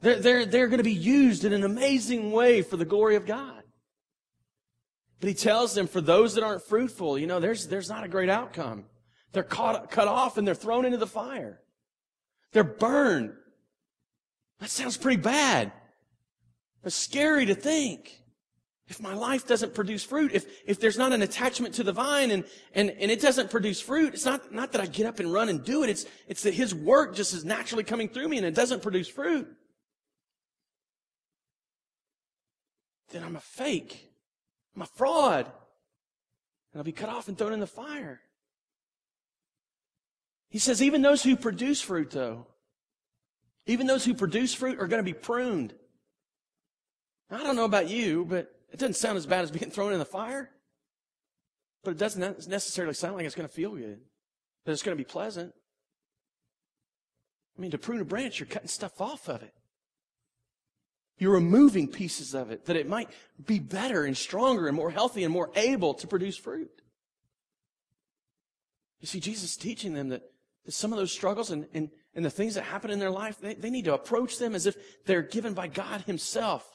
They're, 0.00 0.20
they're, 0.20 0.46
they're 0.46 0.68
going 0.68 0.78
to 0.78 0.84
be 0.84 0.92
used 0.92 1.44
in 1.44 1.52
an 1.52 1.64
amazing 1.64 2.32
way 2.32 2.62
for 2.62 2.76
the 2.76 2.84
glory 2.84 3.16
of 3.16 3.26
God. 3.26 3.57
But 5.20 5.28
he 5.28 5.34
tells 5.34 5.74
them 5.74 5.86
for 5.86 6.00
those 6.00 6.34
that 6.34 6.44
aren't 6.44 6.62
fruitful, 6.62 7.18
you 7.18 7.26
know, 7.26 7.40
there's, 7.40 7.66
there's 7.66 7.88
not 7.88 8.04
a 8.04 8.08
great 8.08 8.28
outcome. 8.28 8.84
They're 9.32 9.42
caught, 9.42 9.90
cut 9.90 10.08
off 10.08 10.38
and 10.38 10.46
they're 10.46 10.54
thrown 10.54 10.84
into 10.84 10.96
the 10.96 11.06
fire. 11.06 11.60
They're 12.52 12.64
burned. 12.64 13.32
That 14.60 14.70
sounds 14.70 14.96
pretty 14.96 15.20
bad. 15.20 15.72
It's 16.84 16.94
scary 16.94 17.46
to 17.46 17.54
think. 17.54 18.22
If 18.86 19.02
my 19.02 19.12
life 19.12 19.46
doesn't 19.46 19.74
produce 19.74 20.02
fruit, 20.02 20.30
if, 20.32 20.46
if 20.64 20.80
there's 20.80 20.96
not 20.96 21.12
an 21.12 21.20
attachment 21.20 21.74
to 21.74 21.84
the 21.84 21.92
vine 21.92 22.30
and, 22.30 22.44
and, 22.74 22.88
and 22.90 23.10
it 23.10 23.20
doesn't 23.20 23.50
produce 23.50 23.82
fruit, 23.82 24.14
it's 24.14 24.24
not, 24.24 24.50
not 24.50 24.72
that 24.72 24.80
I 24.80 24.86
get 24.86 25.04
up 25.04 25.20
and 25.20 25.30
run 25.30 25.50
and 25.50 25.62
do 25.62 25.82
it. 25.82 25.90
It's, 25.90 26.06
it's 26.26 26.42
that 26.44 26.54
his 26.54 26.74
work 26.74 27.14
just 27.14 27.34
is 27.34 27.44
naturally 27.44 27.84
coming 27.84 28.08
through 28.08 28.28
me 28.28 28.38
and 28.38 28.46
it 28.46 28.54
doesn't 28.54 28.82
produce 28.82 29.06
fruit. 29.06 29.46
Then 33.10 33.24
I'm 33.24 33.36
a 33.36 33.40
fake. 33.40 34.07
I'm 34.78 34.82
a 34.82 34.86
fraud. 34.86 35.46
And 36.72 36.78
I'll 36.78 36.84
be 36.84 36.92
cut 36.92 37.08
off 37.08 37.26
and 37.26 37.36
thrown 37.36 37.52
in 37.52 37.58
the 37.58 37.66
fire. 37.66 38.20
He 40.50 40.60
says, 40.60 40.80
even 40.80 41.02
those 41.02 41.24
who 41.24 41.34
produce 41.34 41.80
fruit, 41.80 42.12
though, 42.12 42.46
even 43.66 43.88
those 43.88 44.04
who 44.04 44.14
produce 44.14 44.54
fruit 44.54 44.78
are 44.78 44.86
going 44.86 45.04
to 45.04 45.12
be 45.12 45.18
pruned. 45.18 45.74
I 47.28 47.42
don't 47.42 47.56
know 47.56 47.64
about 47.64 47.88
you, 47.88 48.24
but 48.24 48.54
it 48.72 48.78
doesn't 48.78 48.94
sound 48.94 49.18
as 49.18 49.26
bad 49.26 49.42
as 49.42 49.50
being 49.50 49.70
thrown 49.72 49.92
in 49.92 49.98
the 49.98 50.04
fire. 50.04 50.48
But 51.82 51.90
it 51.90 51.98
doesn't 51.98 52.46
necessarily 52.46 52.94
sound 52.94 53.16
like 53.16 53.26
it's 53.26 53.34
going 53.34 53.48
to 53.48 53.54
feel 53.54 53.74
good, 53.74 53.98
that 54.64 54.72
it's 54.72 54.84
going 54.84 54.96
to 54.96 55.02
be 55.02 55.08
pleasant. 55.08 55.52
I 57.56 57.60
mean, 57.60 57.72
to 57.72 57.78
prune 57.78 58.00
a 58.00 58.04
branch, 58.04 58.38
you're 58.38 58.46
cutting 58.46 58.68
stuff 58.68 59.00
off 59.00 59.28
of 59.28 59.42
it. 59.42 59.54
You're 61.18 61.32
removing 61.32 61.88
pieces 61.88 62.34
of 62.34 62.50
it 62.50 62.66
that 62.66 62.76
it 62.76 62.88
might 62.88 63.10
be 63.44 63.58
better 63.58 64.04
and 64.04 64.16
stronger 64.16 64.68
and 64.68 64.76
more 64.76 64.90
healthy 64.90 65.24
and 65.24 65.32
more 65.32 65.50
able 65.56 65.94
to 65.94 66.06
produce 66.06 66.36
fruit. 66.36 66.70
You 69.00 69.06
see, 69.06 69.20
Jesus 69.20 69.56
teaching 69.56 69.94
them 69.94 70.08
that, 70.10 70.22
that 70.64 70.72
some 70.72 70.92
of 70.92 70.98
those 70.98 71.12
struggles 71.12 71.50
and, 71.50 71.66
and, 71.74 71.90
and 72.14 72.24
the 72.24 72.30
things 72.30 72.54
that 72.54 72.64
happen 72.64 72.90
in 72.90 72.98
their 72.98 73.10
life, 73.10 73.40
they, 73.40 73.54
they 73.54 73.70
need 73.70 73.84
to 73.86 73.94
approach 73.94 74.38
them 74.38 74.54
as 74.54 74.66
if 74.66 74.76
they're 75.06 75.22
given 75.22 75.54
by 75.54 75.68
God 75.68 76.02
Himself 76.02 76.66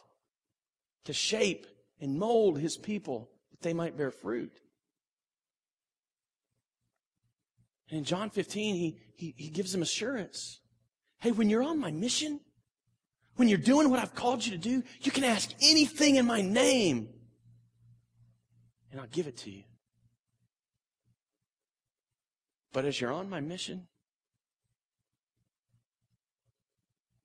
to 1.05 1.13
shape 1.13 1.67
and 1.99 2.17
mold 2.17 2.59
His 2.59 2.77
people 2.77 3.29
that 3.51 3.61
they 3.61 3.73
might 3.73 3.97
bear 3.97 4.11
fruit. 4.11 4.59
And 7.89 7.99
in 7.99 8.05
John 8.05 8.29
15, 8.29 8.75
he, 8.75 8.97
he, 9.15 9.35
he 9.37 9.49
gives 9.49 9.71
them 9.71 9.81
assurance. 9.81 10.59
Hey, 11.19 11.31
when 11.31 11.49
you're 11.49 11.63
on 11.63 11.79
my 11.79 11.91
mission, 11.91 12.39
when 13.35 13.47
you're 13.47 13.57
doing 13.57 13.89
what 13.89 13.99
I've 13.99 14.15
called 14.15 14.45
you 14.45 14.51
to 14.51 14.57
do, 14.57 14.83
you 15.01 15.11
can 15.11 15.23
ask 15.23 15.51
anything 15.61 16.17
in 16.17 16.25
my 16.25 16.41
name, 16.41 17.09
and 18.91 19.01
I'll 19.01 19.07
give 19.07 19.27
it 19.27 19.37
to 19.37 19.51
you. 19.51 19.63
But 22.71 22.85
as 22.85 22.99
you're 22.99 23.11
on 23.11 23.29
my 23.29 23.39
mission, 23.39 23.87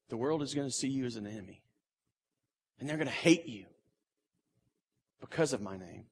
the 0.08 0.16
world 0.16 0.42
is 0.42 0.54
going 0.54 0.68
to 0.68 0.72
see 0.72 0.88
you 0.88 1.04
as 1.04 1.16
an 1.16 1.26
enemy. 1.26 1.62
And 2.78 2.88
they're 2.88 2.96
going 2.96 3.08
to 3.08 3.12
hate 3.12 3.46
you 3.46 3.66
because 5.20 5.52
of 5.52 5.60
my 5.60 5.76
name, 5.76 6.04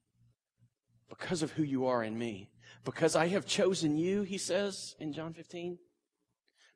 because 1.07 1.41
of 1.41 1.51
who 1.51 1.63
you 1.63 1.85
are 1.85 2.03
in 2.03 2.17
me. 2.17 2.49
Because 2.83 3.15
I 3.15 3.27
have 3.27 3.45
chosen 3.45 3.97
you, 3.97 4.23
he 4.23 4.37
says 4.37 4.95
in 4.99 5.13
John 5.13 5.33
15, 5.33 5.77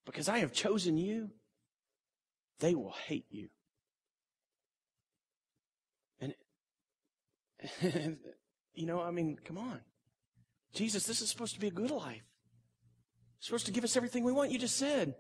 because 0.05 0.29
I 0.29 0.39
have 0.39 0.53
chosen 0.53 0.97
you, 0.97 1.29
they 2.61 2.75
will 2.75 2.93
hate 3.07 3.25
you. 3.29 3.49
And, 6.21 6.33
you 8.73 8.85
know, 8.85 9.01
I 9.01 9.11
mean, 9.11 9.37
come 9.43 9.57
on. 9.57 9.81
Jesus, 10.73 11.05
this 11.05 11.21
is 11.21 11.29
supposed 11.29 11.55
to 11.55 11.59
be 11.59 11.67
a 11.67 11.71
good 11.71 11.91
life. 11.91 12.23
It's 13.37 13.47
supposed 13.47 13.65
to 13.65 13.71
give 13.71 13.83
us 13.83 13.97
everything 13.97 14.23
we 14.23 14.31
want. 14.31 14.51
You 14.51 14.59
just 14.59 14.77
said. 14.77 15.15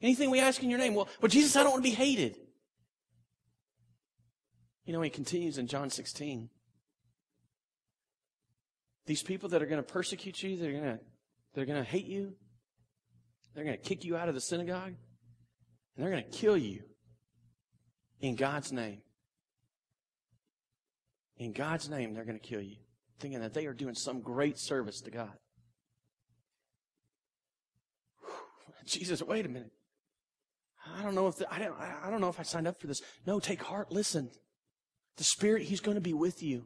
Anything 0.00 0.30
we 0.30 0.40
ask 0.40 0.62
in 0.62 0.70
your 0.70 0.78
name. 0.78 0.94
Well, 0.94 1.08
well, 1.20 1.28
Jesus, 1.28 1.56
I 1.56 1.62
don't 1.62 1.72
want 1.72 1.84
to 1.84 1.90
be 1.90 1.94
hated. 1.94 2.38
You 4.86 4.94
know, 4.94 5.02
he 5.02 5.10
continues 5.10 5.58
in 5.58 5.66
John 5.66 5.90
16. 5.90 6.48
These 9.06 9.22
people 9.22 9.48
that 9.50 9.62
are 9.62 9.66
going 9.66 9.82
to 9.82 9.92
persecute 9.92 10.42
you, 10.42 10.56
they're 10.56 10.72
going 10.72 10.84
to, 10.84 11.00
they're 11.54 11.66
going 11.66 11.82
to 11.82 11.88
hate 11.88 12.06
you, 12.06 12.34
they're 13.54 13.64
going 13.64 13.76
to 13.76 13.82
kick 13.82 14.04
you 14.04 14.16
out 14.16 14.28
of 14.28 14.34
the 14.34 14.40
synagogue, 14.40 14.94
and 16.00 16.06
they're 16.06 16.18
going 16.18 16.24
to 16.30 16.38
kill 16.38 16.56
you 16.56 16.82
in 18.22 18.34
God's 18.34 18.72
name. 18.72 19.02
In 21.36 21.52
God's 21.52 21.90
name, 21.90 22.14
they're 22.14 22.24
going 22.24 22.40
to 22.40 22.46
kill 22.46 22.62
you, 22.62 22.76
thinking 23.18 23.40
that 23.40 23.52
they 23.52 23.66
are 23.66 23.74
doing 23.74 23.94
some 23.94 24.22
great 24.22 24.58
service 24.58 25.02
to 25.02 25.10
God. 25.10 25.32
Jesus, 28.86 29.22
wait 29.22 29.44
a 29.44 29.50
minute. 29.50 29.72
I 30.96 31.02
don't 31.02 31.14
know 31.14 31.28
if 31.28 31.36
the, 31.36 31.52
I 31.52 31.58
don't 31.58 31.78
I 31.78 32.08
don't 32.08 32.22
know 32.22 32.30
if 32.30 32.40
I 32.40 32.44
signed 32.44 32.66
up 32.66 32.80
for 32.80 32.86
this. 32.86 33.02
No, 33.26 33.38
take 33.38 33.62
heart. 33.62 33.92
Listen, 33.92 34.30
the 35.18 35.24
Spirit 35.24 35.64
He's 35.64 35.80
going 35.80 35.96
to 35.96 36.00
be 36.00 36.14
with 36.14 36.42
you, 36.42 36.64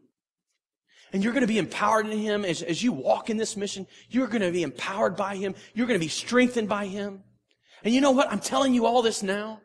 and 1.13 1.25
you're 1.25 1.33
going 1.33 1.43
to 1.43 1.49
be 1.49 1.59
empowered 1.59 2.07
in 2.07 2.19
Him 2.19 2.45
as 2.45 2.63
as 2.63 2.85
you 2.85 2.93
walk 2.93 3.31
in 3.31 3.37
this 3.37 3.57
mission. 3.57 3.89
You're 4.09 4.29
going 4.29 4.43
to 4.43 4.53
be 4.53 4.63
empowered 4.63 5.17
by 5.17 5.35
Him. 5.35 5.57
You're 5.75 5.89
going 5.89 5.99
to 5.99 6.05
be 6.05 6.09
strengthened 6.09 6.69
by 6.69 6.87
Him. 6.87 7.25
And 7.85 7.95
you 7.95 8.01
know 8.01 8.11
what? 8.11 8.33
I'm 8.33 8.41
telling 8.41 8.75
you 8.75 8.87
all 8.87 9.03
this 9.03 9.23
now 9.23 9.61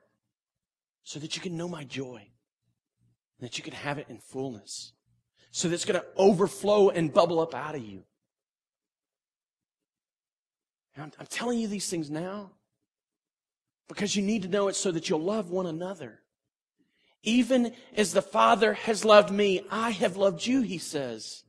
so 1.04 1.20
that 1.20 1.36
you 1.36 1.42
can 1.42 1.58
know 1.58 1.70
my 1.70 1.86
joy, 1.86 2.28
that 3.40 3.58
you 3.58 3.64
can 3.64 3.74
have 3.74 3.98
it 3.98 4.08
in 4.10 4.20
fullness, 4.20 4.92
so 5.52 5.68
that 5.68 5.74
it's 5.74 5.86
going 5.86 6.00
to 6.00 6.06
overflow 6.18 6.90
and 6.90 7.14
bubble 7.14 7.40
up 7.40 7.56
out 7.56 7.76
of 7.76 7.82
you. 7.82 8.04
I'm, 10.98 11.14
I'm 11.18 11.28
telling 11.28 11.60
you 11.60 11.68
these 11.68 11.90
things 11.90 12.12
now 12.12 12.52
because 13.88 14.16
you 14.18 14.22
need 14.22 14.44
to 14.44 14.50
know 14.50 14.68
it 14.68 14.76
so 14.76 14.92
that 14.92 15.10
you'll 15.10 15.24
love 15.24 15.50
one 15.50 15.66
another. 15.66 16.20
Even 17.24 17.74
as 17.96 18.12
the 18.12 18.22
Father 18.22 18.74
has 18.74 19.06
loved 19.06 19.32
me, 19.32 19.62
I 19.72 19.92
have 19.92 20.18
loved 20.18 20.46
you, 20.46 20.62
he 20.62 20.78
says. 20.78 21.44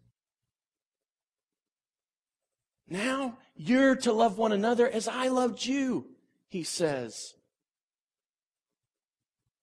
Now 2.89 3.39
you're 3.57 3.97
to 3.97 4.13
love 4.13 4.39
one 4.39 4.53
another 4.53 4.89
as 4.89 5.07
I 5.07 5.29
loved 5.29 5.65
you, 5.65 6.10
he 6.51 6.65
says. 6.65 7.35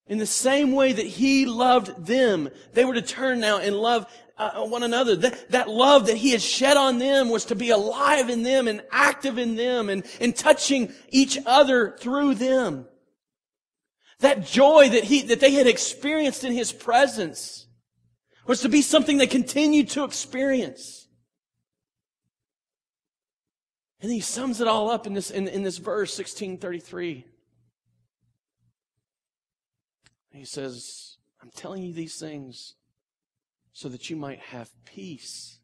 In 0.08 0.17
the 0.17 0.25
same 0.25 0.72
way 0.72 0.94
that 0.94 1.06
he 1.06 1.46
loved 1.46 2.06
them, 2.06 2.50
they 2.74 2.86
were 2.86 2.94
to 2.94 3.01
turn 3.01 3.41
now 3.41 3.60
and 3.60 3.75
love 3.75 4.08
uh, 4.38 4.65
one 4.65 4.84
another. 4.84 5.17
That, 5.17 5.51
that 5.51 5.70
love 5.70 6.08
that 6.08 6.15
he 6.17 6.32
had 6.32 6.41
shed 6.41 6.77
on 6.77 6.98
them 6.98 7.29
was 7.29 7.46
to 7.46 7.56
be 7.56 7.72
alive 7.72 8.29
in 8.29 8.44
them 8.44 8.70
and 8.70 8.82
active 8.89 9.38
in 9.38 9.56
them 9.56 9.89
and, 9.89 10.06
and 10.22 10.36
touching 10.36 10.94
each 11.10 11.38
other 11.46 11.98
through 12.00 12.36
them. 12.36 12.88
That 14.20 14.46
joy 14.46 14.89
that 14.89 15.03
he, 15.03 15.24
that 15.24 15.41
they 15.41 15.51
had 15.51 15.67
experienced 15.67 16.46
in 16.46 16.53
his 16.53 16.72
presence 16.72 17.67
was 18.48 18.62
to 18.62 18.70
be 18.70 18.82
something 18.82 19.17
they 19.17 19.27
continued 19.27 19.89
to 19.89 20.06
experience. 20.06 21.06
And 24.01 24.11
he 24.11 24.19
sums 24.19 24.61
it 24.61 24.67
all 24.67 24.91
up 24.91 25.07
in 25.07 25.13
this, 25.13 25.31
in, 25.31 25.47
in 25.47 25.63
this 25.63 25.77
verse, 25.77 26.17
1633. 26.17 27.25
He 30.31 30.45
says, 30.45 31.17
I'm 31.41 31.49
telling 31.55 31.83
you 31.83 31.93
these 31.93 32.19
things 32.19 32.75
so 33.73 33.89
that 33.89 34.09
you 34.09 34.15
might 34.15 34.39
have 34.39 34.69
peace. 34.85 35.59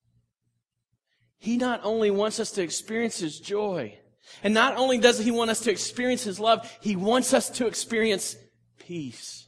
He 1.37 1.57
not 1.57 1.81
only 1.83 2.09
wants 2.09 2.39
us 2.39 2.51
to 2.51 2.63
experience 2.63 3.19
His 3.19 3.39
joy, 3.39 3.97
and 4.41 4.53
not 4.53 4.77
only 4.77 4.97
does 4.97 5.19
He 5.19 5.29
want 5.29 5.51
us 5.51 5.59
to 5.61 5.71
experience 5.71 6.23
His 6.23 6.39
love, 6.39 6.71
He 6.81 6.95
wants 6.95 7.33
us 7.33 7.49
to 7.51 7.67
experience 7.67 8.35
peace. 8.79 9.47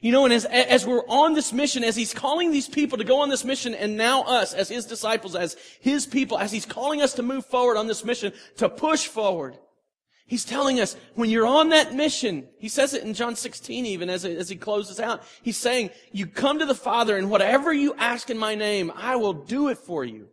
You 0.00 0.12
know, 0.12 0.24
and 0.24 0.32
as, 0.32 0.44
as 0.44 0.86
we're 0.86 1.06
on 1.08 1.34
this 1.34 1.52
mission, 1.52 1.82
as 1.82 1.96
He's 1.96 2.14
calling 2.14 2.50
these 2.50 2.68
people 2.68 2.98
to 2.98 3.04
go 3.04 3.20
on 3.20 3.28
this 3.28 3.44
mission, 3.44 3.74
and 3.74 3.96
now 3.96 4.22
us, 4.22 4.54
as 4.54 4.68
His 4.68 4.86
disciples, 4.86 5.34
as 5.34 5.56
His 5.80 6.06
people, 6.06 6.38
as 6.38 6.52
He's 6.52 6.66
calling 6.66 7.02
us 7.02 7.14
to 7.14 7.22
move 7.22 7.46
forward 7.46 7.76
on 7.76 7.86
this 7.86 8.04
mission, 8.04 8.32
to 8.58 8.68
push 8.68 9.06
forward, 9.06 9.58
He's 10.28 10.44
telling 10.44 10.78
us 10.78 10.94
when 11.14 11.30
you're 11.30 11.46
on 11.46 11.70
that 11.70 11.94
mission, 11.94 12.48
he 12.58 12.68
says 12.68 12.92
it 12.92 13.02
in 13.02 13.14
John 13.14 13.34
16 13.34 13.86
even 13.86 14.10
as, 14.10 14.26
as 14.26 14.50
he 14.50 14.56
closes 14.56 15.00
out. 15.00 15.22
He's 15.40 15.56
saying, 15.56 15.88
you 16.12 16.26
come 16.26 16.58
to 16.58 16.66
the 16.66 16.74
Father 16.74 17.16
and 17.16 17.30
whatever 17.30 17.72
you 17.72 17.94
ask 17.94 18.28
in 18.28 18.36
my 18.36 18.54
name, 18.54 18.92
I 18.94 19.16
will 19.16 19.32
do 19.32 19.68
it 19.68 19.78
for 19.78 20.04
you. 20.04 20.28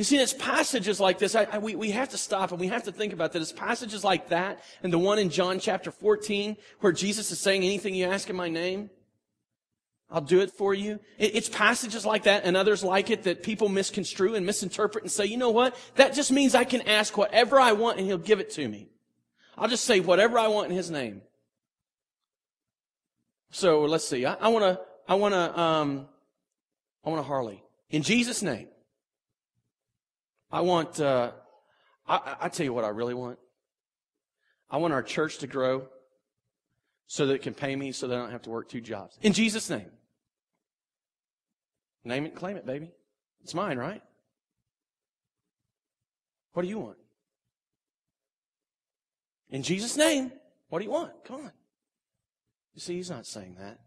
You 0.00 0.04
see, 0.04 0.16
it's 0.16 0.32
passages 0.32 0.98
like 0.98 1.18
this, 1.18 1.34
I, 1.34 1.46
I, 1.52 1.58
we, 1.58 1.74
we 1.74 1.90
have 1.90 2.08
to 2.08 2.16
stop 2.16 2.52
and 2.52 2.58
we 2.58 2.68
have 2.68 2.84
to 2.84 2.90
think 2.90 3.12
about 3.12 3.32
that. 3.32 3.42
It's 3.42 3.52
passages 3.52 4.02
like 4.02 4.30
that 4.30 4.64
and 4.82 4.90
the 4.90 4.98
one 4.98 5.18
in 5.18 5.28
John 5.28 5.60
chapter 5.60 5.90
14 5.90 6.56
where 6.80 6.90
Jesus 6.90 7.30
is 7.30 7.38
saying 7.38 7.64
anything 7.64 7.94
you 7.94 8.06
ask 8.06 8.30
in 8.30 8.34
my 8.34 8.48
name. 8.48 8.88
I'll 10.10 10.22
do 10.22 10.40
it 10.40 10.52
for 10.52 10.72
you. 10.72 11.00
It's 11.18 11.50
passages 11.50 12.06
like 12.06 12.22
that 12.22 12.46
and 12.46 12.56
others 12.56 12.82
like 12.82 13.10
it 13.10 13.24
that 13.24 13.42
people 13.42 13.68
misconstrue 13.68 14.36
and 14.36 14.46
misinterpret 14.46 15.04
and 15.04 15.12
say, 15.12 15.26
you 15.26 15.36
know 15.36 15.50
what? 15.50 15.76
That 15.96 16.14
just 16.14 16.32
means 16.32 16.54
I 16.54 16.64
can 16.64 16.80
ask 16.88 17.18
whatever 17.18 17.60
I 17.60 17.72
want 17.72 17.98
and 17.98 18.06
he'll 18.06 18.16
give 18.16 18.40
it 18.40 18.48
to 18.52 18.66
me. 18.66 18.88
I'll 19.58 19.68
just 19.68 19.84
say 19.84 20.00
whatever 20.00 20.38
I 20.38 20.48
want 20.48 20.70
in 20.70 20.76
his 20.78 20.90
name. 20.90 21.20
So 23.50 23.82
let's 23.82 24.08
see. 24.08 24.24
I, 24.24 24.32
I 24.32 24.48
want 24.48 24.64
to, 24.64 24.80
I 25.06 25.16
want 25.16 25.34
to, 25.34 25.60
um, 25.60 26.08
I 27.04 27.10
want 27.10 27.20
a 27.20 27.24
Harley. 27.24 27.62
In 27.90 28.00
Jesus' 28.00 28.40
name. 28.40 28.68
I 30.52 30.60
want, 30.62 31.00
uh, 31.00 31.32
I, 32.06 32.36
I 32.42 32.48
tell 32.48 32.64
you 32.64 32.72
what 32.72 32.84
I 32.84 32.88
really 32.88 33.14
want. 33.14 33.38
I 34.70 34.76
want 34.78 34.92
our 34.92 35.02
church 35.02 35.38
to 35.38 35.46
grow 35.46 35.86
so 37.06 37.26
that 37.26 37.34
it 37.34 37.42
can 37.42 37.54
pay 37.54 37.74
me 37.74 37.92
so 37.92 38.08
that 38.08 38.16
I 38.16 38.20
don't 38.20 38.30
have 38.30 38.42
to 38.42 38.50
work 38.50 38.68
two 38.68 38.80
jobs. 38.80 39.18
In 39.22 39.32
Jesus' 39.32 39.68
name. 39.68 39.90
Name 42.04 42.26
it, 42.26 42.34
claim 42.34 42.56
it, 42.56 42.64
baby. 42.64 42.90
It's 43.42 43.54
mine, 43.54 43.78
right? 43.78 44.02
What 46.52 46.62
do 46.62 46.68
you 46.68 46.78
want? 46.78 46.96
In 49.50 49.62
Jesus' 49.62 49.96
name, 49.96 50.32
what 50.68 50.78
do 50.78 50.84
you 50.84 50.90
want? 50.90 51.12
Come 51.24 51.36
on. 51.42 51.52
You 52.74 52.80
see, 52.80 52.96
he's 52.96 53.10
not 53.10 53.26
saying 53.26 53.56
that. 53.58 53.78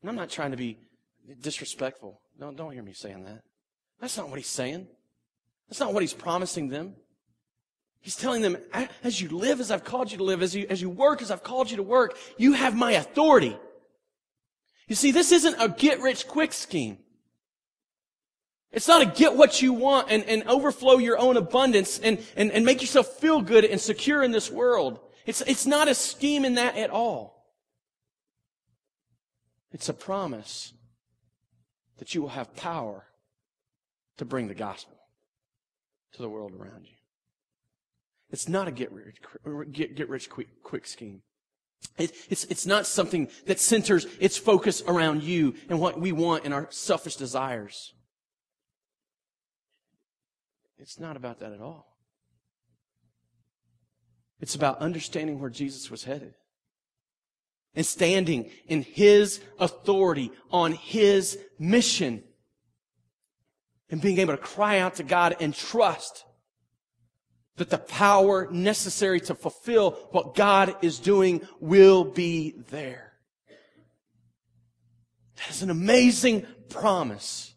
And 0.00 0.08
I'm 0.08 0.16
not 0.16 0.30
trying 0.30 0.52
to 0.52 0.56
be 0.56 0.78
disrespectful. 1.40 2.20
Don't, 2.38 2.56
don't 2.56 2.72
hear 2.72 2.82
me 2.82 2.92
saying 2.92 3.24
that. 3.24 3.42
That's 4.00 4.16
not 4.16 4.28
what 4.28 4.38
he's 4.38 4.46
saying. 4.46 4.86
That's 5.68 5.80
not 5.80 5.92
what 5.92 6.02
he's 6.02 6.14
promising 6.14 6.68
them. 6.68 6.94
He's 8.00 8.16
telling 8.16 8.42
them, 8.42 8.56
as 9.02 9.20
you 9.20 9.28
live 9.28 9.60
as 9.60 9.70
I've 9.70 9.84
called 9.84 10.10
you 10.10 10.18
to 10.18 10.24
live, 10.24 10.42
as 10.42 10.54
you, 10.54 10.66
as 10.70 10.80
you 10.80 10.88
work 10.88 11.20
as 11.20 11.30
I've 11.30 11.42
called 11.42 11.70
you 11.70 11.76
to 11.78 11.82
work, 11.82 12.16
you 12.36 12.52
have 12.52 12.74
my 12.74 12.92
authority. 12.92 13.56
You 14.86 14.94
see, 14.94 15.10
this 15.10 15.32
isn't 15.32 15.56
a 15.58 15.68
get 15.68 16.00
rich 16.00 16.26
quick 16.26 16.52
scheme. 16.52 16.98
It's 18.70 18.88
not 18.88 19.02
a 19.02 19.06
get 19.06 19.34
what 19.34 19.60
you 19.60 19.72
want 19.72 20.10
and, 20.10 20.24
and 20.24 20.44
overflow 20.44 20.98
your 20.98 21.18
own 21.18 21.36
abundance 21.36 21.98
and, 21.98 22.24
and, 22.36 22.50
and 22.52 22.64
make 22.64 22.80
yourself 22.80 23.06
feel 23.06 23.40
good 23.40 23.64
and 23.64 23.80
secure 23.80 24.22
in 24.22 24.30
this 24.30 24.50
world. 24.50 25.00
It's, 25.26 25.40
it's 25.42 25.66
not 25.66 25.88
a 25.88 25.94
scheme 25.94 26.44
in 26.44 26.54
that 26.54 26.76
at 26.76 26.90
all. 26.90 27.46
It's 29.72 29.88
a 29.88 29.94
promise 29.94 30.72
that 31.98 32.14
you 32.14 32.22
will 32.22 32.28
have 32.30 32.54
power 32.56 33.04
to 34.18 34.24
bring 34.24 34.48
the 34.48 34.54
gospel 34.54 34.97
to 36.18 36.22
the 36.22 36.28
world 36.28 36.52
around 36.52 36.84
you. 36.84 36.96
It's 38.30 38.48
not 38.48 38.68
a 38.68 38.70
get 38.70 38.92
rich, 38.92 39.16
get, 39.72 39.96
get 39.96 40.08
rich 40.08 40.28
quick, 40.28 40.48
quick 40.62 40.86
scheme. 40.86 41.22
It, 41.96 42.12
it's, 42.28 42.44
it's 42.44 42.66
not 42.66 42.86
something 42.86 43.28
that 43.46 43.58
centers 43.58 44.06
its 44.20 44.36
focus 44.36 44.82
around 44.86 45.22
you 45.22 45.54
and 45.70 45.80
what 45.80 45.98
we 45.98 46.12
want 46.12 46.44
and 46.44 46.52
our 46.52 46.66
selfish 46.70 47.16
desires. 47.16 47.94
It's 50.78 51.00
not 51.00 51.16
about 51.16 51.40
that 51.40 51.52
at 51.52 51.60
all. 51.60 51.96
It's 54.40 54.54
about 54.54 54.78
understanding 54.78 55.40
where 55.40 55.50
Jesus 55.50 55.90
was 55.90 56.04
headed 56.04 56.34
and 57.74 57.86
standing 57.86 58.50
in 58.66 58.82
His 58.82 59.40
authority 59.58 60.30
on 60.50 60.72
His 60.72 61.38
mission 61.58 62.22
and 63.90 64.00
being 64.00 64.18
able 64.18 64.34
to 64.34 64.42
cry 64.42 64.78
out 64.78 64.96
to 64.96 65.02
God 65.02 65.36
and 65.40 65.54
trust 65.54 66.24
that 67.56 67.70
the 67.70 67.78
power 67.78 68.48
necessary 68.50 69.20
to 69.20 69.34
fulfill 69.34 69.92
what 70.10 70.34
God 70.34 70.76
is 70.82 70.98
doing 70.98 71.46
will 71.60 72.04
be 72.04 72.54
there. 72.70 73.12
That 75.36 75.50
is 75.50 75.62
an 75.62 75.70
amazing 75.70 76.46
promise. 76.68 77.54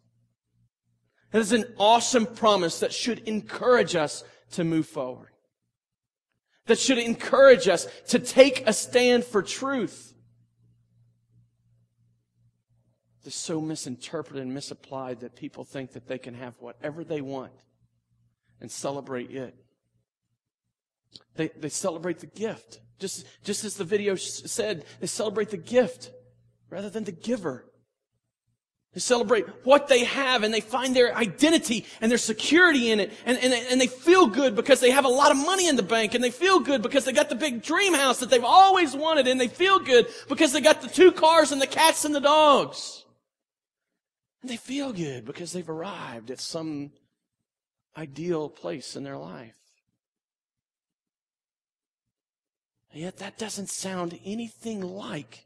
That 1.32 1.40
is 1.40 1.52
an 1.52 1.66
awesome 1.78 2.26
promise 2.26 2.80
that 2.80 2.94
should 2.94 3.20
encourage 3.28 3.96
us 3.96 4.24
to 4.52 4.64
move 4.64 4.88
forward. 4.88 5.30
That 6.66 6.78
should 6.80 7.00
encourage 7.00 7.68
us 7.68 7.88
to 8.10 8.20
take 8.20 8.68
a 8.68 8.74
stand 8.74 9.24
for 9.24 9.42
truth. 9.42 10.11
It's 13.24 13.36
so 13.36 13.62
misinterpreted 13.62 14.42
and 14.42 14.54
misapplied 14.54 15.20
that 15.20 15.36
people 15.36 15.64
think 15.64 15.94
that 15.94 16.08
they 16.08 16.18
can 16.18 16.34
have 16.34 16.56
whatever 16.60 17.04
they 17.04 17.22
want 17.22 17.54
and 18.60 18.72
celebrate 18.72 19.32
it. 19.32 19.56
They, 21.36 21.50
they 21.50 21.70
celebrate 21.70 22.20
the 22.20 22.28
gift. 22.28 22.80
Just, 23.00 23.26
just 23.44 23.64
as 23.64 23.76
the 23.76 23.84
video 23.84 24.16
said, 24.16 24.86
they 25.00 25.08
celebrate 25.08 25.50
the 25.50 25.58
gift 25.58 26.12
rather 26.70 26.90
than 26.90 27.04
the 27.04 27.12
giver. 27.12 27.66
They 28.94 29.00
celebrate 29.00 29.46
what 29.64 29.88
they 29.88 30.04
have 30.04 30.44
and 30.44 30.54
they 30.54 30.60
find 30.60 30.96
their 30.96 31.16
identity 31.16 31.86
and 32.02 32.12
their 32.12 32.18
security 32.18 32.92
in 32.92 33.00
it. 33.00 33.14
And, 33.26 33.38
and, 33.38 33.54
and 33.54 33.80
they 33.80 33.88
feel 33.88 34.28
good 34.28 34.56
because 34.56 34.82
they 34.82 34.92
have 34.92 35.06
a 35.06 35.10
lot 35.10 35.32
of 35.32 35.38
money 35.38 35.68
in 35.68 35.78
the 35.78 35.84
bank 35.84 36.14
and 36.14 36.24
they 36.24 36.32
feel 36.32 36.60
good 36.60 36.82
because 36.82 37.06
they 37.06 37.14
got 37.14 37.30
the 37.30 37.36
big 37.36 37.62
dream 37.62 37.94
house 37.94 38.20
that 38.20 38.30
they've 38.30 38.44
always 38.44 38.96
wanted 38.96 39.28
and 39.28 39.40
they 39.40 39.48
feel 39.48 39.80
good 39.80 40.08
because 40.28 40.52
they 40.52 40.60
got 40.60 40.82
the 40.82 40.90
two 40.90 41.12
cars 41.12 41.52
and 41.52 41.62
the 41.62 41.68
cats 41.68 42.04
and 42.04 42.14
the 42.14 42.20
dogs. 42.20 43.06
And 44.42 44.50
they 44.50 44.58
feel 44.58 44.92
good 44.92 45.26
because 45.26 45.52
they've 45.52 45.70
arrived 45.70 46.32
at 46.32 46.40
some 46.40 46.92
ideal 47.96 48.50
place 48.50 48.96
in 48.96 49.04
their 49.04 49.18
life. 49.18 49.58
And 52.92 53.02
yet 53.02 53.18
that 53.18 53.38
doesn't 53.38 53.70
sound 53.70 54.20
anything 54.26 54.82
like 54.82 55.46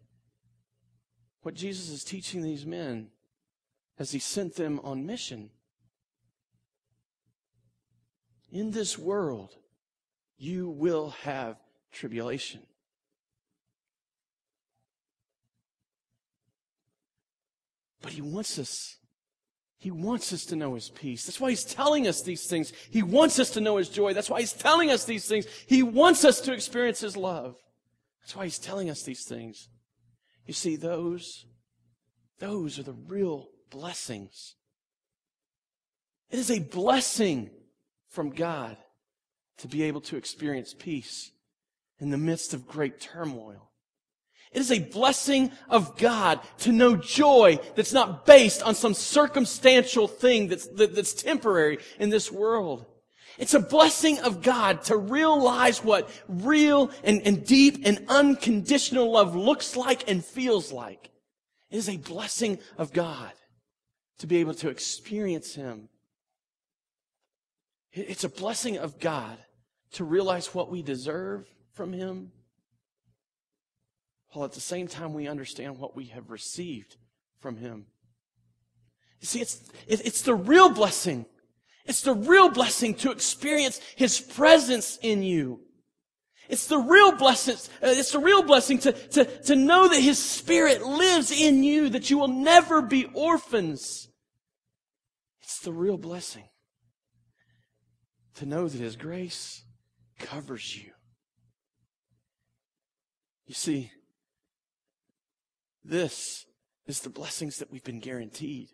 what 1.42 1.54
Jesus 1.54 1.90
is 1.90 2.04
teaching 2.04 2.42
these 2.42 2.66
men 2.66 3.10
as 4.00 4.12
he 4.12 4.20
sent 4.20 4.56
them 4.56 4.80
on 4.84 5.06
mission. 5.06 5.52
In 8.52 8.72
this 8.72 8.98
world, 8.98 9.56
you 10.38 10.70
will 10.70 11.12
have 11.22 11.58
tribulation. 11.92 12.62
But 18.06 18.14
he 18.14 18.22
wants 18.22 18.60
us 18.60 18.98
he 19.86 19.92
wants 19.92 20.34
us 20.34 20.46
to 20.46 20.56
know 20.56 20.74
His 20.74 20.90
peace. 20.90 21.26
That's 21.26 21.40
why 21.40 21.52
He's 21.52 21.64
telling 21.64 22.08
us 22.08 22.22
these 22.22 22.48
things. 22.48 22.74
He 22.90 23.04
wants 23.04 23.38
us 23.38 23.52
to 23.52 23.62
know 23.62 23.78
His 23.78 23.90
joy. 23.90 24.14
That's 24.14 24.30
why 24.32 24.40
He's 24.40 24.54
telling 24.54 24.90
us 24.90 25.06
these 25.06 25.28
things. 25.28 25.46
He 25.68 25.84
wants 25.84 26.26
us 26.26 26.42
to 26.42 26.54
experience 26.54 27.02
His 27.02 27.16
love. 27.16 27.56
That's 28.22 28.36
why 28.36 28.46
He's 28.46 28.58
telling 28.58 28.90
us 28.90 29.04
these 29.04 29.26
things. 29.26 29.70
You 30.46 30.54
see, 30.54 30.76
those, 30.76 31.46
those 32.40 32.80
are 32.80 32.84
the 32.84 32.94
real 32.94 33.50
blessings. 33.70 34.56
It 36.32 36.40
is 36.40 36.50
a 36.50 36.60
blessing 36.60 37.52
from 38.10 38.32
God 38.32 38.78
to 39.58 39.68
be 39.68 39.84
able 39.84 40.02
to 40.02 40.18
experience 40.18 40.74
peace 40.74 41.32
in 42.00 42.10
the 42.10 42.18
midst 42.18 42.54
of 42.54 42.68
great 42.68 43.00
turmoil. 43.00 43.72
It 44.56 44.60
is 44.60 44.72
a 44.72 44.80
blessing 44.80 45.52
of 45.70 45.98
God 45.98 46.40
to 46.60 46.72
know 46.72 46.96
joy 46.96 47.60
that's 47.76 47.92
not 47.92 48.26
based 48.26 48.64
on 48.64 48.74
some 48.74 48.94
circumstantial 48.94 50.08
thing 50.08 50.48
that's, 50.48 50.66
that, 50.68 50.96
that's 50.96 51.12
temporary 51.12 51.80
in 52.00 52.10
this 52.10 52.32
world. 52.32 52.86
It's 53.38 53.54
a 53.54 53.60
blessing 53.60 54.18
of 54.20 54.42
God 54.42 54.82
to 54.84 54.96
realize 54.96 55.84
what 55.84 56.10
real 56.30 56.90
and, 57.04 57.22
and 57.28 57.46
deep 57.46 57.82
and 57.84 58.06
unconditional 58.08 59.12
love 59.12 59.36
looks 59.36 59.76
like 59.76 60.10
and 60.10 60.24
feels 60.24 60.72
like. 60.72 61.12
It 61.70 61.76
is 61.76 61.90
a 61.90 61.98
blessing 61.98 62.60
of 62.78 62.94
God 62.94 63.34
to 64.20 64.28
be 64.28 64.38
able 64.38 64.54
to 64.54 64.70
experience 64.70 65.54
Him. 65.54 65.90
It's 67.92 68.24
a 68.24 68.30
blessing 68.30 68.78
of 68.78 69.02
God 69.02 69.38
to 69.94 70.06
realize 70.06 70.56
what 70.56 70.72
we 70.72 70.82
deserve 70.82 71.46
from 71.74 71.92
Him 71.92 72.32
while 74.36 74.46
at 74.46 74.52
the 74.52 74.60
same 74.60 74.88
time 74.88 75.14
we 75.14 75.28
understand 75.28 75.78
what 75.78 75.96
we 75.96 76.06
have 76.08 76.30
received 76.30 76.98
from 77.40 77.58
Him. 77.58 77.86
You 79.22 79.28
see, 79.28 79.42
it's, 79.42 79.64
it's 79.88 80.22
the 80.24 80.36
real 80.36 80.70
blessing. 80.70 81.26
It's 81.86 82.02
the 82.02 82.14
real 82.14 82.50
blessing 82.50 82.96
to 82.96 83.12
experience 83.12 83.80
His 83.96 84.20
presence 84.20 85.00
in 85.02 85.24
you. 85.24 85.62
It's 86.50 86.68
the 86.68 86.78
real 86.78 87.14
blessing, 87.14 87.56
uh, 87.82 87.88
it's 87.88 88.12
the 88.12 88.20
real 88.20 88.44
blessing 88.44 88.78
to, 88.80 88.92
to, 88.92 89.26
to 89.44 89.56
know 89.56 89.88
that 89.88 90.02
His 90.02 90.20
Spirit 90.20 90.86
lives 90.86 91.32
in 91.32 91.64
you, 91.64 91.90
that 91.90 92.10
you 92.10 92.18
will 92.18 92.28
never 92.28 92.82
be 92.82 93.06
orphans. 93.14 94.10
It's 95.42 95.60
the 95.60 95.74
real 95.74 95.98
blessing 95.98 96.50
to 98.36 98.46
know 98.46 98.68
that 98.68 98.80
His 98.80 98.96
grace 98.96 99.64
covers 100.20 100.76
you. 100.76 100.92
You 103.48 103.54
see, 103.54 103.92
this 105.86 106.46
is 106.88 107.02
the 107.02 107.10
blessings 107.10 107.58
that 107.58 107.72
we've 107.72 107.84
been 107.84 108.00
guaranteed. 108.00 108.70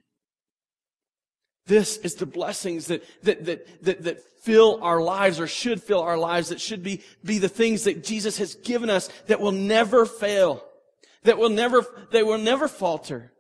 This 1.68 1.98
is 1.98 2.16
the 2.16 2.26
blessings 2.26 2.88
that, 2.88 3.04
that, 3.24 3.46
that, 3.46 3.84
that, 3.84 4.04
that 4.04 4.24
fill 4.42 4.80
our 4.82 5.02
lives 5.02 5.40
or 5.40 5.48
should 5.48 5.82
fill 5.82 6.02
our 6.02 6.18
lives, 6.18 6.50
that 6.50 6.60
should 6.60 6.84
be, 6.84 7.02
be 7.24 7.38
the 7.38 7.50
things 7.50 7.84
that 7.84 8.04
Jesus 8.04 8.38
has 8.40 8.56
given 8.56 8.90
us 8.90 9.10
that 9.28 9.40
will 9.40 9.52
never 9.52 10.06
fail, 10.06 10.64
that 11.24 11.38
will 11.38 11.50
never, 11.50 11.86
they 12.12 12.24
will 12.24 12.40
never 12.40 12.68
falter. 12.68 13.32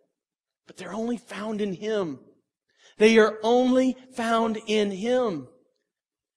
But 0.67 0.77
they're 0.77 0.93
only 0.93 1.17
found 1.17 1.61
in 1.61 1.73
Him. 1.73 2.19
They 2.97 3.17
are 3.17 3.39
only 3.41 3.97
found 4.15 4.59
in 4.67 4.91
Him. 4.91 5.47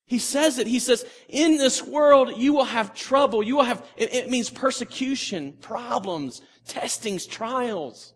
He 0.07 0.19
says 0.19 0.59
it. 0.59 0.67
He 0.67 0.79
says, 0.79 1.05
in 1.29 1.57
this 1.57 1.83
world, 1.83 2.33
you 2.37 2.53
will 2.55 2.65
have 2.65 2.95
trouble. 2.95 3.43
You 3.43 3.57
will 3.57 3.65
have, 3.65 3.87
it, 3.97 4.15
it 4.15 4.31
means 4.31 4.51
persecution, 4.51 5.55
problems, 5.61 6.43
testings, 6.67 7.27
trials. 7.27 8.15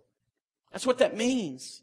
That's 0.73 0.87
what 0.87 0.99
that 0.99 1.17
means. 1.17 1.83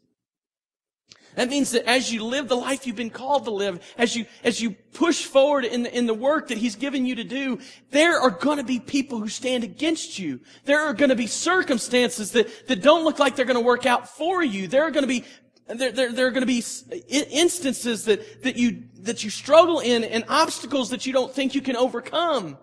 That 1.36 1.50
means 1.50 1.72
that 1.72 1.88
as 1.88 2.12
you 2.12 2.24
live 2.24 2.48
the 2.48 2.56
life 2.56 2.88
you've 2.88 2.96
been 2.96 3.10
called 3.10 3.44
to 3.46 3.52
live, 3.52 3.82
as 3.98 4.16
you, 4.16 4.26
as 4.44 4.62
you 4.62 4.72
push 4.72 5.26
forward 5.26 5.66
in 5.66 5.84
the, 5.84 5.96
in 5.96 6.06
the 6.06 6.14
work 6.14 6.48
that 6.48 6.58
He's 6.58 6.76
given 6.76 7.06
you 7.06 7.16
to 7.16 7.24
do, 7.24 7.60
there 7.92 8.20
are 8.20 8.30
going 8.30 8.58
to 8.58 8.64
be 8.64 8.80
people 8.80 9.20
who 9.20 9.28
stand 9.28 9.64
against 9.64 10.18
you. 10.18 10.40
There 10.64 10.80
are 10.80 10.94
going 10.94 11.10
to 11.10 11.16
be 11.16 11.28
circumstances 11.28 12.32
that, 12.32 12.68
that 12.68 12.82
don't 12.82 13.04
look 13.04 13.20
like 13.20 13.36
they're 13.36 13.46
going 13.46 13.56
to 13.56 13.62
work 13.62 13.86
out 13.86 14.10
for 14.10 14.42
you. 14.42 14.68
There 14.68 14.84
are 14.84 14.92
going 14.92 15.04
to 15.04 15.08
be, 15.08 15.26
there, 15.68 15.92
there, 15.92 16.12
there 16.14 16.28
are 16.28 16.32
going 16.32 16.42
to 16.42 16.48
be 16.48 16.64
instances 17.10 18.06
that, 18.06 18.44
that 18.44 18.56
you, 18.56 18.84
that 19.02 19.24
you 19.24 19.30
struggle 19.30 19.82
in 19.82 20.06
and 20.06 20.24
obstacles 20.30 20.92
that 20.92 21.06
you 21.06 21.12
don't 21.12 21.34
think 21.34 21.54
you 21.54 21.62
can 21.62 21.76
overcome. 21.76 22.58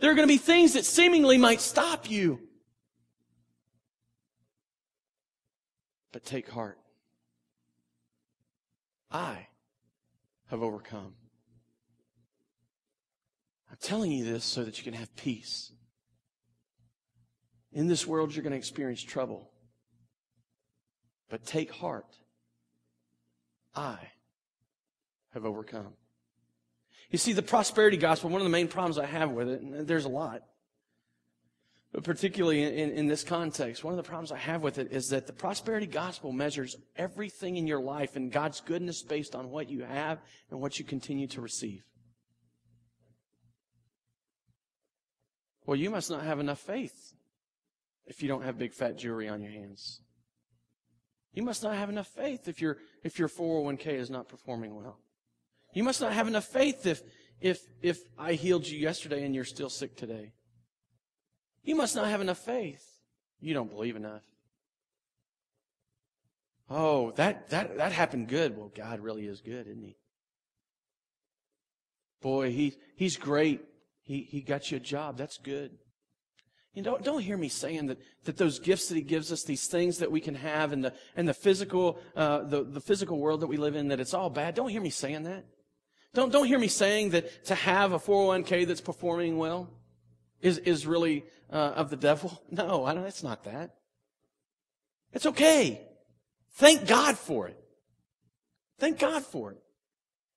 There 0.00 0.10
are 0.10 0.14
going 0.14 0.28
to 0.28 0.32
be 0.32 0.38
things 0.38 0.74
that 0.74 0.84
seemingly 0.84 1.38
might 1.38 1.62
stop 1.62 2.10
you. 2.10 2.40
But 6.12 6.24
take 6.24 6.48
heart. 6.48 6.78
I 9.10 9.48
have 10.50 10.62
overcome. 10.62 11.14
I'm 13.70 13.76
telling 13.80 14.12
you 14.12 14.24
this 14.24 14.44
so 14.44 14.64
that 14.64 14.78
you 14.78 14.84
can 14.84 14.94
have 14.94 15.14
peace. 15.16 15.72
In 17.72 17.86
this 17.86 18.06
world, 18.06 18.34
you're 18.34 18.42
going 18.42 18.52
to 18.52 18.58
experience 18.58 19.02
trouble. 19.02 19.50
But 21.28 21.44
take 21.44 21.70
heart. 21.70 22.16
I 23.74 23.98
have 25.34 25.44
overcome. 25.44 25.92
You 27.10 27.18
see, 27.18 27.32
the 27.32 27.42
prosperity 27.42 27.96
gospel, 27.96 28.30
one 28.30 28.40
of 28.40 28.44
the 28.44 28.50
main 28.50 28.68
problems 28.68 28.98
I 28.98 29.06
have 29.06 29.30
with 29.30 29.48
it, 29.48 29.60
and 29.60 29.86
there's 29.86 30.04
a 30.04 30.10
lot, 30.10 30.42
But 31.92 32.04
particularly 32.04 32.62
in, 32.62 32.90
in 32.90 33.06
this 33.06 33.24
context, 33.24 33.82
one 33.82 33.94
of 33.94 33.96
the 33.96 34.08
problems 34.08 34.30
I 34.30 34.36
have 34.36 34.62
with 34.62 34.78
it 34.78 34.92
is 34.92 35.08
that 35.08 35.26
the 35.26 35.32
prosperity 35.32 35.86
gospel 35.86 36.32
measures 36.32 36.76
everything 36.96 37.56
in 37.56 37.66
your 37.66 37.80
life 37.80 38.14
and 38.14 38.30
God's 38.30 38.60
goodness 38.60 39.02
based 39.02 39.34
on 39.34 39.50
what 39.50 39.70
you 39.70 39.84
have 39.84 40.18
and 40.50 40.60
what 40.60 40.78
you 40.78 40.84
continue 40.84 41.26
to 41.28 41.40
receive. 41.40 41.82
Well, 45.64 45.76
you 45.76 45.90
must 45.90 46.10
not 46.10 46.24
have 46.24 46.40
enough 46.40 46.60
faith 46.60 47.14
if 48.06 48.22
you 48.22 48.28
don't 48.28 48.42
have 48.42 48.58
big 48.58 48.72
fat 48.72 48.98
jewelry 48.98 49.28
on 49.28 49.42
your 49.42 49.52
hands. 49.52 50.00
You 51.32 51.42
must 51.42 51.62
not 51.62 51.74
have 51.74 51.88
enough 51.88 52.08
faith 52.08 52.48
if 52.48 52.60
your 52.60 52.78
if 53.02 53.18
your 53.18 53.28
401k 53.28 53.88
is 53.88 54.10
not 54.10 54.28
performing 54.28 54.74
well. 54.74 54.98
You 55.74 55.84
must 55.84 56.00
not 56.00 56.12
have 56.12 56.26
enough 56.26 56.46
faith 56.46 56.86
if 56.86 57.02
if 57.40 57.60
if 57.82 58.00
I 58.18 58.32
healed 58.32 58.66
you 58.66 58.78
yesterday 58.78 59.24
and 59.24 59.34
you're 59.34 59.44
still 59.44 59.68
sick 59.70 59.94
today. 59.96 60.32
You 61.62 61.74
must 61.74 61.94
not 61.94 62.08
have 62.08 62.20
enough 62.20 62.38
faith. 62.38 62.84
You 63.40 63.54
don't 63.54 63.70
believe 63.70 63.96
enough. 63.96 64.22
Oh, 66.70 67.12
that 67.12 67.48
that 67.50 67.76
that 67.78 67.92
happened 67.92 68.28
good. 68.28 68.56
Well, 68.56 68.70
God 68.74 69.00
really 69.00 69.26
is 69.26 69.40
good, 69.40 69.66
isn't 69.66 69.82
he? 69.82 69.96
Boy, 72.20 72.50
he 72.50 72.76
he's 72.96 73.16
great. 73.16 73.64
He, 74.02 74.22
he 74.22 74.40
got 74.40 74.70
you 74.70 74.78
a 74.78 74.80
job. 74.80 75.18
That's 75.18 75.36
good. 75.36 75.72
You 76.72 76.82
don't, 76.82 77.02
don't 77.02 77.20
hear 77.20 77.36
me 77.36 77.48
saying 77.48 77.88
that, 77.88 77.98
that 78.24 78.38
those 78.38 78.58
gifts 78.58 78.88
that 78.88 78.94
he 78.94 79.02
gives 79.02 79.30
us, 79.30 79.42
these 79.42 79.66
things 79.66 79.98
that 79.98 80.10
we 80.10 80.20
can 80.20 80.34
have 80.34 80.72
and 80.72 80.82
the, 80.82 80.94
and 81.14 81.28
the 81.28 81.34
physical, 81.34 81.98
uh, 82.16 82.44
the, 82.44 82.64
the 82.64 82.80
physical 82.80 83.18
world 83.18 83.40
that 83.40 83.48
we 83.48 83.58
live 83.58 83.76
in, 83.76 83.88
that 83.88 84.00
it's 84.00 84.14
all 84.14 84.30
bad. 84.30 84.54
Don't 84.54 84.70
hear 84.70 84.80
me 84.80 84.88
saying 84.88 85.24
that. 85.24 85.44
Don't, 86.14 86.32
don't 86.32 86.46
hear 86.46 86.58
me 86.58 86.68
saying 86.68 87.10
that 87.10 87.44
to 87.46 87.54
have 87.54 87.92
a 87.92 87.98
401k 87.98 88.66
that's 88.66 88.80
performing 88.80 89.36
well 89.36 89.68
is, 90.40 90.58
is 90.58 90.86
really, 90.86 91.24
uh, 91.50 91.72
of 91.76 91.90
the 91.90 91.96
devil. 91.96 92.42
No, 92.50 92.84
I 92.84 92.94
don't, 92.94 93.04
it's 93.04 93.22
not 93.22 93.44
that. 93.44 93.74
It's 95.12 95.26
okay. 95.26 95.80
Thank 96.54 96.86
God 96.86 97.16
for 97.16 97.48
it. 97.48 97.58
Thank 98.78 98.98
God 98.98 99.24
for 99.24 99.52
it. 99.52 99.58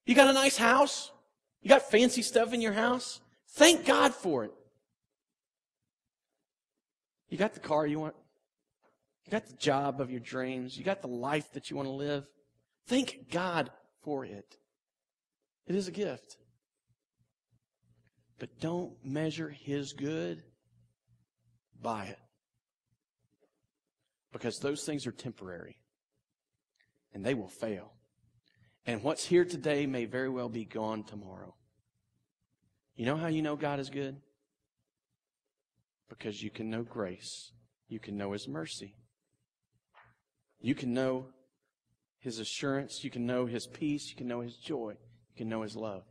You 0.06 0.14
got 0.14 0.28
a 0.28 0.32
nice 0.32 0.56
house? 0.56 1.12
You 1.62 1.68
got 1.68 1.90
fancy 1.90 2.22
stuff 2.22 2.52
in 2.52 2.60
your 2.60 2.72
house? 2.72 3.20
Thank 3.50 3.86
God 3.86 4.14
for 4.14 4.44
it. 4.44 4.52
You 7.28 7.38
got 7.38 7.54
the 7.54 7.60
car 7.60 7.86
you 7.86 8.00
want. 8.00 8.14
You 9.24 9.30
got 9.30 9.46
the 9.46 9.56
job 9.56 10.00
of 10.00 10.10
your 10.10 10.20
dreams. 10.20 10.76
You 10.76 10.84
got 10.84 11.00
the 11.00 11.08
life 11.08 11.52
that 11.52 11.70
you 11.70 11.76
want 11.76 11.88
to 11.88 11.92
live. 11.92 12.26
Thank 12.86 13.30
God 13.30 13.70
for 14.02 14.24
it. 14.24 14.56
It 15.66 15.76
is 15.76 15.88
a 15.88 15.92
gift. 15.92 16.36
But 18.42 18.58
don't 18.58 18.92
measure 19.04 19.48
His 19.48 19.92
good 19.92 20.42
by 21.80 22.06
it. 22.06 22.18
Because 24.32 24.58
those 24.58 24.82
things 24.82 25.06
are 25.06 25.12
temporary. 25.12 25.78
And 27.14 27.24
they 27.24 27.34
will 27.34 27.46
fail. 27.46 27.92
And 28.84 29.04
what's 29.04 29.24
here 29.24 29.44
today 29.44 29.86
may 29.86 30.06
very 30.06 30.28
well 30.28 30.48
be 30.48 30.64
gone 30.64 31.04
tomorrow. 31.04 31.54
You 32.96 33.06
know 33.06 33.16
how 33.16 33.28
you 33.28 33.42
know 33.42 33.54
God 33.54 33.78
is 33.78 33.90
good? 33.90 34.16
Because 36.08 36.42
you 36.42 36.50
can 36.50 36.68
know 36.68 36.82
grace. 36.82 37.52
You 37.86 38.00
can 38.00 38.16
know 38.16 38.32
His 38.32 38.48
mercy. 38.48 38.96
You 40.60 40.74
can 40.74 40.92
know 40.92 41.26
His 42.18 42.40
assurance. 42.40 43.04
You 43.04 43.10
can 43.10 43.24
know 43.24 43.46
His 43.46 43.68
peace. 43.68 44.10
You 44.10 44.16
can 44.16 44.26
know 44.26 44.40
His 44.40 44.56
joy. 44.56 44.96
You 45.28 45.36
can 45.36 45.48
know 45.48 45.62
His 45.62 45.76
love. 45.76 46.02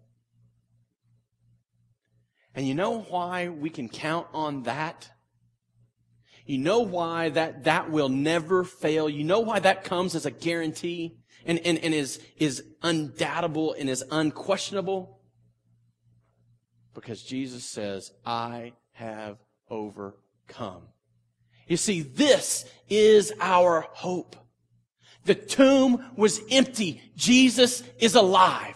And 2.53 2.67
you 2.67 2.75
know 2.75 3.01
why 3.01 3.49
we 3.49 3.69
can 3.69 3.87
count 3.87 4.27
on 4.33 4.63
that? 4.63 5.09
You 6.45 6.57
know 6.57 6.81
why 6.81 7.29
that, 7.29 7.63
that 7.63 7.91
will 7.91 8.09
never 8.09 8.63
fail. 8.63 9.09
You 9.09 9.23
know 9.23 9.39
why 9.39 9.59
that 9.59 9.83
comes 9.83 10.15
as 10.15 10.25
a 10.25 10.31
guarantee 10.31 11.17
and, 11.45 11.59
and, 11.59 11.77
and 11.79 11.93
is, 11.93 12.19
is 12.37 12.63
undoubtable 12.81 13.73
and 13.77 13.89
is 13.89 14.03
unquestionable? 14.11 15.19
Because 16.93 17.23
Jesus 17.23 17.63
says, 17.63 18.11
I 18.25 18.73
have 18.93 19.37
overcome. 19.69 20.83
You 21.67 21.77
see, 21.77 22.01
this 22.01 22.65
is 22.89 23.31
our 23.39 23.87
hope. 23.93 24.35
The 25.23 25.35
tomb 25.35 26.03
was 26.15 26.41
empty. 26.51 27.01
Jesus 27.15 27.83
is 27.99 28.15
alive. 28.15 28.75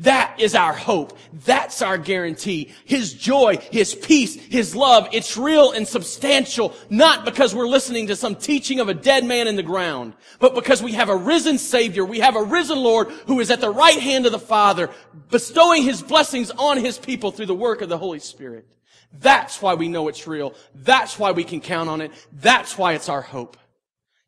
That 0.00 0.38
is 0.38 0.54
our 0.54 0.72
hope. 0.72 1.18
That's 1.44 1.82
our 1.82 1.98
guarantee. 1.98 2.72
His 2.84 3.12
joy, 3.14 3.56
His 3.72 3.96
peace, 3.96 4.36
His 4.36 4.76
love. 4.76 5.08
It's 5.12 5.36
real 5.36 5.72
and 5.72 5.88
substantial, 5.88 6.72
not 6.88 7.24
because 7.24 7.52
we're 7.52 7.66
listening 7.66 8.06
to 8.06 8.16
some 8.16 8.36
teaching 8.36 8.78
of 8.78 8.88
a 8.88 8.94
dead 8.94 9.24
man 9.24 9.48
in 9.48 9.56
the 9.56 9.62
ground, 9.62 10.14
but 10.38 10.54
because 10.54 10.82
we 10.82 10.92
have 10.92 11.08
a 11.08 11.16
risen 11.16 11.58
Savior. 11.58 12.04
We 12.04 12.20
have 12.20 12.36
a 12.36 12.42
risen 12.42 12.78
Lord 12.78 13.08
who 13.26 13.40
is 13.40 13.50
at 13.50 13.60
the 13.60 13.70
right 13.70 13.98
hand 13.98 14.24
of 14.24 14.32
the 14.32 14.38
Father, 14.38 14.88
bestowing 15.30 15.82
His 15.82 16.00
blessings 16.00 16.52
on 16.52 16.78
His 16.78 16.96
people 16.96 17.32
through 17.32 17.46
the 17.46 17.54
work 17.54 17.82
of 17.82 17.88
the 17.88 17.98
Holy 17.98 18.20
Spirit. 18.20 18.68
That's 19.12 19.60
why 19.60 19.74
we 19.74 19.88
know 19.88 20.06
it's 20.06 20.28
real. 20.28 20.54
That's 20.74 21.18
why 21.18 21.32
we 21.32 21.42
can 21.42 21.60
count 21.60 21.88
on 21.88 22.02
it. 22.02 22.12
That's 22.32 22.78
why 22.78 22.92
it's 22.92 23.08
our 23.08 23.22
hope. 23.22 23.56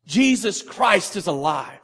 Jesus 0.05 0.61
Christ 0.61 1.15
is 1.15 1.27
alive. 1.27 1.79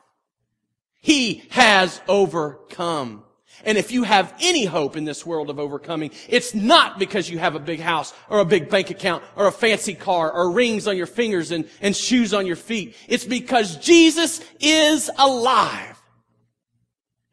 He 0.99 1.43
has 1.51 2.01
overcome. 2.09 3.23
And 3.65 3.77
if 3.77 3.91
you 3.91 4.03
have 4.03 4.33
any 4.39 4.65
hope 4.65 4.95
in 4.95 5.05
this 5.05 5.25
world 5.25 5.49
of 5.49 5.59
overcoming, 5.59 6.11
it's 6.29 6.53
not 6.53 6.99
because 6.99 7.29
you 7.29 7.39
have 7.39 7.55
a 7.55 7.59
big 7.59 7.79
house 7.79 8.13
or 8.29 8.39
a 8.39 8.45
big 8.45 8.69
bank 8.69 8.89
account 8.89 9.23
or 9.35 9.47
a 9.47 9.51
fancy 9.51 9.95
car 9.95 10.31
or 10.31 10.51
rings 10.51 10.87
on 10.87 10.95
your 10.95 11.07
fingers 11.07 11.51
and, 11.51 11.67
and 11.81 11.95
shoes 11.95 12.33
on 12.33 12.45
your 12.45 12.55
feet. 12.55 12.95
It's 13.07 13.25
because 13.25 13.77
Jesus 13.77 14.41
is 14.59 15.09
alive. 15.17 15.99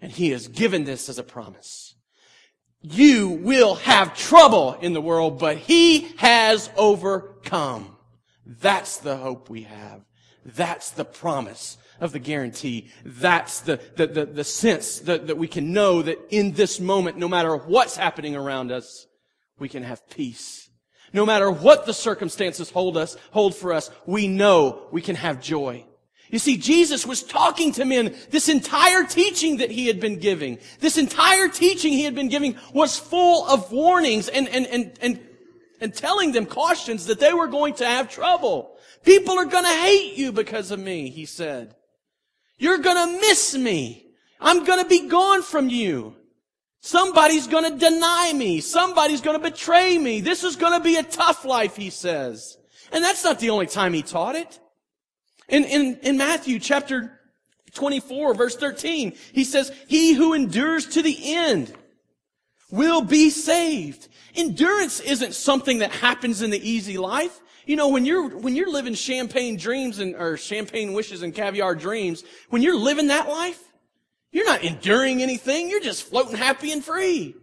And 0.01 0.11
he 0.11 0.31
has 0.31 0.49
given 0.49 0.85
this 0.85 1.09
as 1.09 1.19
a 1.19 1.23
promise. 1.23 1.95
You 2.81 3.29
will 3.31 3.77
have 3.77 4.17
trouble 4.17 4.75
in 4.75 4.93
the 4.93 5.01
world, 5.01 5.39
but 5.39 5.57
he 5.57 6.13
has 6.19 6.71
overcome. 6.77 7.97
That's 8.47 8.99
the 8.99 9.17
hope 9.17 9.49
we 9.49 9.63
have. 9.63 10.05
That's 10.45 10.91
the 10.91 11.05
promise 11.05 11.79
of 12.01 12.13
the 12.13 12.19
guarantee. 12.19 12.91
That's 13.05 13.61
the, 13.61 13.81
the, 13.97 14.07
the, 14.07 14.27
the 14.27 14.45
sense 14.45 15.01
that, 15.01 15.27
that 15.29 15.39
we 15.39 15.49
can 15.49 15.73
know 15.73 16.03
that 16.03 16.19
in 16.31 16.53
this 16.53 16.81
moment, 16.81 17.19
no 17.19 17.29
matter 17.29 17.57
what's 17.57 17.97
happening 17.97 18.37
around 18.37 18.73
us, 18.73 19.07
we 19.59 19.69
can 19.69 19.83
have 19.83 20.09
peace. 20.11 20.69
No 21.13 21.25
matter 21.25 21.51
what 21.51 21.87
the 21.87 21.95
circumstances 21.95 22.71
hold 22.71 22.97
us, 22.97 23.17
hold 23.31 23.55
for 23.55 23.73
us, 23.73 23.91
we 24.05 24.27
know 24.27 24.89
we 24.91 25.01
can 25.01 25.17
have 25.17 25.41
joy. 25.41 25.87
You 26.31 26.41
see, 26.41 26.57
Jesus 26.57 27.07
was 27.07 27.23
talking 27.23 27.71
to 27.75 27.85
men. 27.85 28.17
This 28.31 28.49
entire 28.49 29.05
teaching 29.05 29.59
that 29.59 29.71
he 29.71 29.87
had 29.87 30.01
been 30.01 30.19
giving, 30.19 30.59
this 30.81 30.99
entire 30.99 31.49
teaching 31.49 31.93
he 31.93 32.03
had 32.03 32.17
been 32.17 32.29
giving 32.29 32.57
was 32.73 32.99
full 32.99 33.47
of 33.47 33.71
warnings 33.71 34.29
and, 34.29 34.49
and, 34.49 34.67
and, 34.67 34.99
and, 35.01 35.21
and 35.81 35.95
telling 35.95 36.33
them 36.33 36.47
cautions 36.47 37.07
that 37.07 37.21
they 37.21 37.33
were 37.33 37.47
going 37.47 37.75
to 37.75 37.87
have 37.87 38.11
trouble. 38.11 38.77
People 39.05 39.39
are 39.39 39.45
going 39.45 39.65
to 39.65 39.71
hate 39.71 40.17
you 40.17 40.33
because 40.33 40.73
of 40.73 40.81
me, 40.81 41.11
he 41.11 41.27
said. 41.27 41.77
You're 42.59 42.79
gonna 42.79 43.19
miss 43.21 43.57
me. 43.57 44.07
I'm 44.41 44.65
gonna 44.65 44.85
be 44.85 45.09
gone 45.09 45.43
from 45.43 45.69
you. 45.69 46.17
Somebody's 46.81 47.47
gonna 47.47 47.77
deny 47.77 48.33
me. 48.35 48.61
Somebody's 48.61 49.21
gonna 49.21 49.39
betray 49.39 49.97
me. 49.97 50.21
This 50.21 50.45
is 50.45 50.57
gonna 50.57 50.81
be 50.81 50.97
a 50.97 51.03
tough 51.03 51.45
life, 51.45 51.77
he 51.77 51.91
says. 51.91 52.59
And 52.93 53.03
that's 53.03 53.25
not 53.25 53.41
the 53.41 53.51
only 53.51 53.67
time 53.67 53.95
he 53.95 54.03
taught 54.03 54.37
it. 54.37 54.61
In, 55.49 55.65
in, 55.65 55.99
in 56.03 56.17
Matthew 56.17 56.59
chapter 56.59 57.21
24 57.73 58.35
verse 58.35 58.57
13, 58.57 59.15
he 59.33 59.45
says, 59.45 59.73
he 59.89 60.13
who 60.13 60.33
endures 60.33 60.87
to 60.87 61.03
the 61.03 61.17
end 61.35 61.73
will 62.71 63.03
be 63.03 63.31
saved. 63.31 64.09
Endurance 64.35 65.01
isn't 65.01 65.35
something 65.35 65.79
that 65.79 65.91
happens 65.93 66.43
in 66.43 66.51
the 66.51 66.69
easy 66.71 66.99
life. 66.99 67.41
You 67.67 67.77
know, 67.77 67.89
when 67.89 68.05
you're, 68.05 68.37
when 68.37 68.55
you're 68.55 68.71
living 68.71 68.95
champagne 68.95 69.57
dreams 69.57 69.99
and, 69.99 70.15
or 70.15 70.37
champagne 70.37 70.93
wishes 70.93 71.23
and 71.23 71.35
caviar 71.35 71.75
dreams, 71.75 72.25
when 72.51 72.63
you're 72.63 72.79
living 72.79 73.09
that 73.09 73.29
life, 73.29 73.63
you're 74.33 74.47
not 74.47 74.63
enduring 74.63 75.23
anything. 75.23 75.71
You're 75.71 75.81
just 75.81 76.03
floating 76.03 76.37
happy 76.37 76.73
and 76.73 76.85
free. 76.85 77.35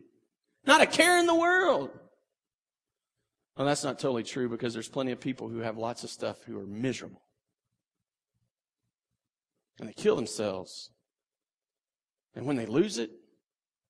Not 0.66 0.82
a 0.82 0.86
care 0.86 1.18
in 1.20 1.26
the 1.26 1.36
world. 1.36 1.90
Well, 3.56 3.66
that's 3.66 3.84
not 3.84 4.00
totally 4.00 4.24
true 4.24 4.50
because 4.50 4.74
there's 4.74 4.90
plenty 4.90 5.12
of 5.12 5.20
people 5.20 5.48
who 5.48 5.60
have 5.60 5.78
lots 5.78 6.04
of 6.04 6.10
stuff 6.10 6.44
who 6.44 6.60
are 6.60 6.66
miserable. 6.66 7.22
And 9.80 9.88
they 9.88 9.94
kill 9.94 10.16
themselves. 10.16 10.92
And 12.36 12.46
when 12.46 12.56
they 12.56 12.66
lose 12.66 12.98
it, 12.98 13.12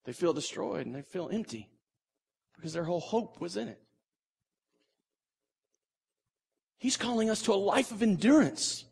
they 0.06 0.14
feel 0.14 0.34
destroyed 0.34 0.86
and 0.86 0.96
they 0.96 1.02
feel 1.02 1.30
empty 1.32 1.70
because 2.56 2.74
their 2.74 2.84
whole 2.84 3.00
hope 3.00 3.42
was 3.42 3.58
in 3.58 3.68
it. 3.68 3.81
He's 6.82 6.98
calling 6.98 7.30
us 7.30 7.44
to 7.44 7.54
a 7.54 7.54
life 7.54 7.92
of 7.92 8.02
endurance. 8.02 8.86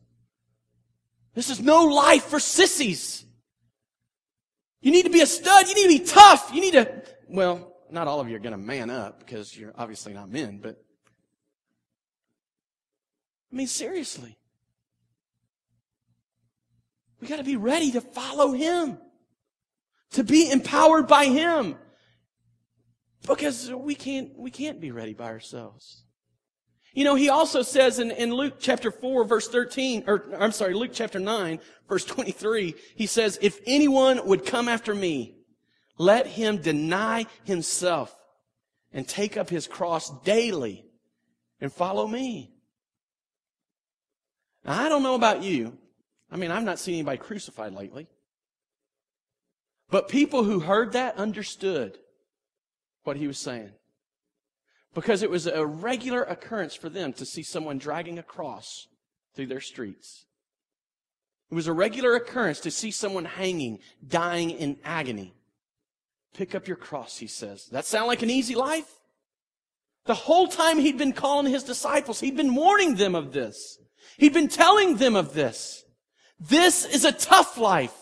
This 1.34 1.50
is 1.50 1.60
no 1.60 1.86
life 1.86 2.26
for 2.26 2.40
sissies. 2.40 3.26
You 4.80 4.92
need 4.92 5.06
to 5.06 5.10
be 5.10 5.22
a 5.22 5.26
stud. 5.26 5.68
You 5.68 5.74
need 5.74 5.98
to 5.98 6.04
be 6.04 6.06
tough. 6.06 6.52
You 6.54 6.62
need 6.62 6.74
to, 6.74 7.02
well, 7.28 7.76
not 7.90 8.08
all 8.08 8.20
of 8.20 8.30
you 8.30 8.36
are 8.36 8.40
going 8.40 8.52
to 8.52 8.60
man 8.60 8.92
up 8.92 9.18
because 9.18 9.58
you're 9.58 9.74
obviously 9.76 10.14
not 10.14 10.30
men, 10.30 10.60
but 10.62 10.80
I 13.52 13.56
mean, 13.56 13.66
seriously. 13.66 14.38
We 17.20 17.28
got 17.28 17.38
to 17.38 17.44
be 17.44 17.56
ready 17.56 17.92
to 17.94 18.02
follow 18.02 18.52
Him, 18.52 19.00
to 20.12 20.24
be 20.24 20.52
empowered 20.52 21.08
by 21.08 21.26
Him, 21.26 21.76
because 23.28 23.72
we 23.74 23.96
can't 23.96 24.38
we 24.38 24.52
can't 24.52 24.80
be 24.80 24.92
ready 24.92 25.16
by 25.16 25.26
ourselves. 25.26 26.04
You 26.94 27.04
know, 27.04 27.16
he 27.16 27.30
also 27.30 27.62
says 27.62 28.00
in, 28.00 28.12
in 28.12 28.34
Luke 28.34 28.56
chapter 28.60 28.92
4 28.92 29.24
verse 29.26 29.48
13, 29.48 30.06
or 30.08 30.26
I'm 30.38 30.52
sorry, 30.52 30.74
Luke 30.74 30.92
chapter 30.94 31.20
9 31.20 31.60
verse 31.88 32.06
23, 32.06 32.76
he 32.96 33.06
says, 33.06 33.38
if 33.42 33.60
anyone 33.66 34.26
would 34.28 34.46
come 34.46 34.68
after 34.68 34.96
me, 34.96 35.36
let 35.98 36.28
him 36.28 36.58
deny 36.58 37.26
himself 37.44 38.16
and 38.92 39.08
take 39.08 39.38
up 39.38 39.50
his 39.50 39.68
cross 39.68 40.10
daily 40.24 40.86
and 41.62 41.72
follow 41.72 42.08
me. 42.08 42.52
Now, 44.66 44.82
I 44.82 44.90
don't 44.90 45.04
know 45.04 45.16
about 45.16 45.44
you. 45.44 45.78
I 46.32 46.38
mean, 46.38 46.52
I've 46.52 46.64
not 46.64 46.80
seen 46.80 46.96
anybody 46.96 47.18
crucified 47.18 47.74
lately. 47.74 48.08
But 49.90 50.08
people 50.08 50.44
who 50.44 50.60
heard 50.60 50.94
that 50.94 51.18
understood 51.18 51.98
what 53.04 53.18
he 53.18 53.28
was 53.28 53.40
saying. 53.40 53.72
Because 54.94 55.22
it 55.22 55.30
was 55.30 55.46
a 55.46 55.66
regular 55.66 56.24
occurrence 56.24 56.76
for 56.76 56.90
them 56.90 57.14
to 57.14 57.26
see 57.26 57.44
someone 57.44 57.78
dragging 57.78 58.18
a 58.18 58.24
cross 58.24 58.88
through 59.36 59.48
their 59.48 59.62
streets. 59.62 60.26
It 61.52 61.56
was 61.56 61.68
a 61.68 61.74
regular 61.74 62.16
occurrence 62.16 62.60
to 62.62 62.72
see 62.72 62.92
someone 62.92 63.26
hanging, 63.26 63.80
dying 64.08 64.52
in 64.52 64.78
agony. 64.84 65.34
Pick 66.34 66.54
up 66.54 66.68
your 66.68 66.78
cross, 66.78 67.18
he 67.18 67.28
says. 67.28 67.68
That 67.72 67.86
sound 67.86 68.08
like 68.08 68.22
an 68.22 68.30
easy 68.30 68.56
life? 68.56 68.90
The 70.06 70.14
whole 70.16 70.48
time 70.48 70.80
he'd 70.80 70.98
been 70.98 71.14
calling 71.14 71.52
his 71.52 71.64
disciples, 71.64 72.20
he'd 72.20 72.38
been 72.38 72.56
warning 72.56 72.96
them 72.96 73.16
of 73.16 73.32
this. 73.34 73.80
He'd 74.18 74.34
been 74.34 74.48
telling 74.48 74.98
them 74.98 75.16
of 75.16 75.34
this. 75.34 75.84
This 76.40 76.86
is 76.86 77.06
a 77.06 77.12
tough 77.12 77.58
life. 77.58 77.96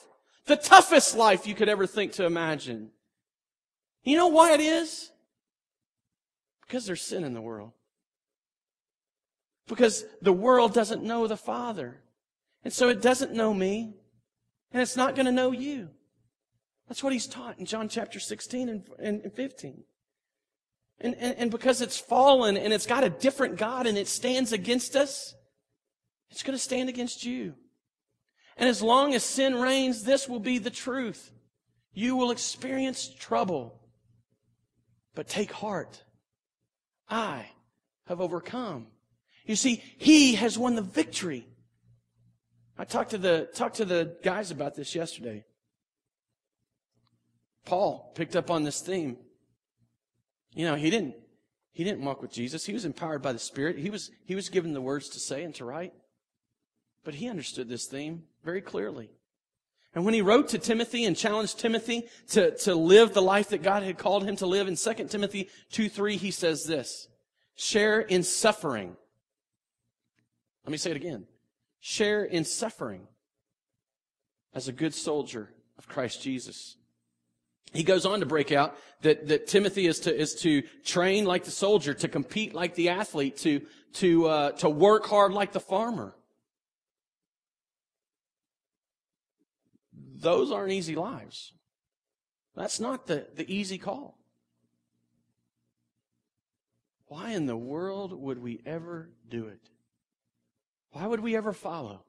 The 0.45 0.55
toughest 0.55 1.17
life 1.17 1.47
you 1.47 1.55
could 1.55 1.69
ever 1.69 1.87
think 1.87 2.13
to 2.13 2.25
imagine. 2.25 2.91
You 4.03 4.15
know 4.15 4.27
why 4.27 4.53
it 4.53 4.61
is? 4.61 5.11
Because 6.67 6.85
there's 6.85 7.01
sin 7.01 7.23
in 7.23 7.33
the 7.33 7.41
world. 7.41 7.71
Because 9.67 10.05
the 10.21 10.33
world 10.33 10.73
doesn't 10.73 11.03
know 11.03 11.27
the 11.27 11.37
Father. 11.37 12.01
And 12.63 12.73
so 12.73 12.89
it 12.89 13.01
doesn't 13.01 13.33
know 13.33 13.53
me. 13.53 13.95
And 14.71 14.81
it's 14.81 14.97
not 14.97 15.15
going 15.15 15.25
to 15.25 15.31
know 15.31 15.51
you. 15.51 15.89
That's 16.87 17.03
what 17.03 17.13
he's 17.13 17.27
taught 17.27 17.59
in 17.59 17.65
John 17.65 17.89
chapter 17.89 18.19
16 18.19 18.69
and, 18.69 18.83
and 18.99 19.33
15. 19.33 19.83
And, 20.99 21.15
and, 21.15 21.37
and 21.37 21.51
because 21.51 21.81
it's 21.81 21.99
fallen 21.99 22.57
and 22.57 22.73
it's 22.73 22.85
got 22.85 23.03
a 23.03 23.09
different 23.09 23.57
God 23.57 23.87
and 23.87 23.97
it 23.97 24.07
stands 24.07 24.51
against 24.51 24.95
us, 24.95 25.35
it's 26.31 26.43
going 26.43 26.57
to 26.57 26.63
stand 26.63 26.89
against 26.89 27.25
you. 27.25 27.53
And 28.57 28.67
as 28.67 28.81
long 28.81 29.13
as 29.13 29.23
sin 29.23 29.55
reigns, 29.55 30.03
this 30.03 30.27
will 30.27 30.39
be 30.39 30.57
the 30.57 30.69
truth. 30.69 31.31
You 31.93 32.15
will 32.15 32.31
experience 32.31 33.09
trouble. 33.13 33.79
But 35.13 35.27
take 35.27 35.51
heart. 35.51 36.03
I 37.09 37.45
have 38.07 38.21
overcome. 38.21 38.87
You 39.45 39.55
see, 39.55 39.81
He 39.97 40.35
has 40.35 40.57
won 40.57 40.75
the 40.75 40.81
victory. 40.81 41.47
I 42.77 42.85
talked 42.85 43.11
to 43.11 43.17
the, 43.17 43.49
talked 43.55 43.77
to 43.77 43.85
the 43.85 44.17
guys 44.23 44.51
about 44.51 44.75
this 44.75 44.93
yesterday. 44.93 45.45
Paul 47.65 48.11
picked 48.15 48.35
up 48.35 48.51
on 48.51 48.63
this 48.63 48.81
theme. 48.81 49.17
You 50.53 50.65
know, 50.65 50.75
he 50.75 50.89
didn't, 50.89 51.15
he 51.71 51.83
didn't 51.83 52.05
walk 52.05 52.21
with 52.21 52.31
Jesus. 52.31 52.65
He 52.65 52.73
was 52.73 52.85
empowered 52.85 53.21
by 53.21 53.33
the 53.33 53.39
Spirit. 53.39 53.77
He 53.77 53.89
was, 53.89 54.11
he 54.25 54.35
was 54.35 54.49
given 54.49 54.73
the 54.73 54.81
words 54.81 55.09
to 55.09 55.19
say 55.19 55.43
and 55.43 55.53
to 55.55 55.65
write. 55.65 55.93
But 57.03 57.15
he 57.15 57.29
understood 57.29 57.67
this 57.67 57.85
theme 57.85 58.23
very 58.43 58.61
clearly. 58.61 59.11
And 59.93 60.05
when 60.05 60.13
he 60.13 60.21
wrote 60.21 60.49
to 60.49 60.59
Timothy 60.59 61.05
and 61.05 61.15
challenged 61.15 61.59
Timothy 61.59 62.07
to, 62.29 62.55
to 62.57 62.75
live 62.75 63.13
the 63.13 63.21
life 63.21 63.49
that 63.49 63.63
God 63.63 63.83
had 63.83 63.97
called 63.97 64.23
him 64.23 64.35
to 64.37 64.45
live 64.45 64.67
in 64.67 64.75
2 64.75 64.93
Timothy 65.07 65.49
2 65.71 65.89
3, 65.89 66.17
he 66.17 66.31
says 66.31 66.65
this 66.65 67.07
share 67.55 67.99
in 67.99 68.23
suffering. 68.23 68.95
Let 70.65 70.71
me 70.71 70.77
say 70.77 70.91
it 70.91 70.97
again. 70.97 71.25
Share 71.79 72.23
in 72.23 72.43
suffering 72.43 73.07
as 74.53 74.67
a 74.67 74.71
good 74.71 74.93
soldier 74.93 75.49
of 75.77 75.87
Christ 75.87 76.21
Jesus. 76.21 76.75
He 77.73 77.83
goes 77.83 78.05
on 78.05 78.21
to 78.21 78.25
break 78.25 78.51
out 78.51 78.77
that, 79.01 79.27
that 79.27 79.47
Timothy 79.47 79.87
is 79.87 80.01
to, 80.01 80.15
is 80.15 80.35
to 80.41 80.63
train 80.83 81.25
like 81.25 81.43
the 81.43 81.51
soldier, 81.51 81.93
to 81.95 82.07
compete 82.07 82.53
like 82.53 82.75
the 82.75 82.89
athlete, 82.89 83.37
to, 83.37 83.61
to, 83.93 84.27
uh, 84.27 84.51
to 84.53 84.69
work 84.69 85.05
hard 85.05 85.33
like 85.33 85.51
the 85.51 85.59
farmer. 85.59 86.15
Those 90.19 90.51
aren't 90.51 90.71
easy 90.71 90.95
lives. 90.95 91.53
That's 92.55 92.79
not 92.79 93.05
the, 93.05 93.27
the 93.35 93.51
easy 93.53 93.77
call. 93.77 94.17
Why 97.07 97.31
in 97.31 97.45
the 97.45 97.57
world 97.57 98.11
would 98.13 98.39
we 98.39 98.61
ever 98.65 99.11
do 99.29 99.45
it? 99.47 99.69
Why 100.91 101.05
would 101.05 101.19
we 101.19 101.35
ever 101.35 101.53
follow? 101.53 102.03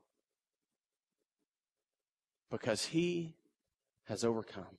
Because 2.50 2.86
He 2.86 3.34
has 4.06 4.24
overcome. 4.24 4.78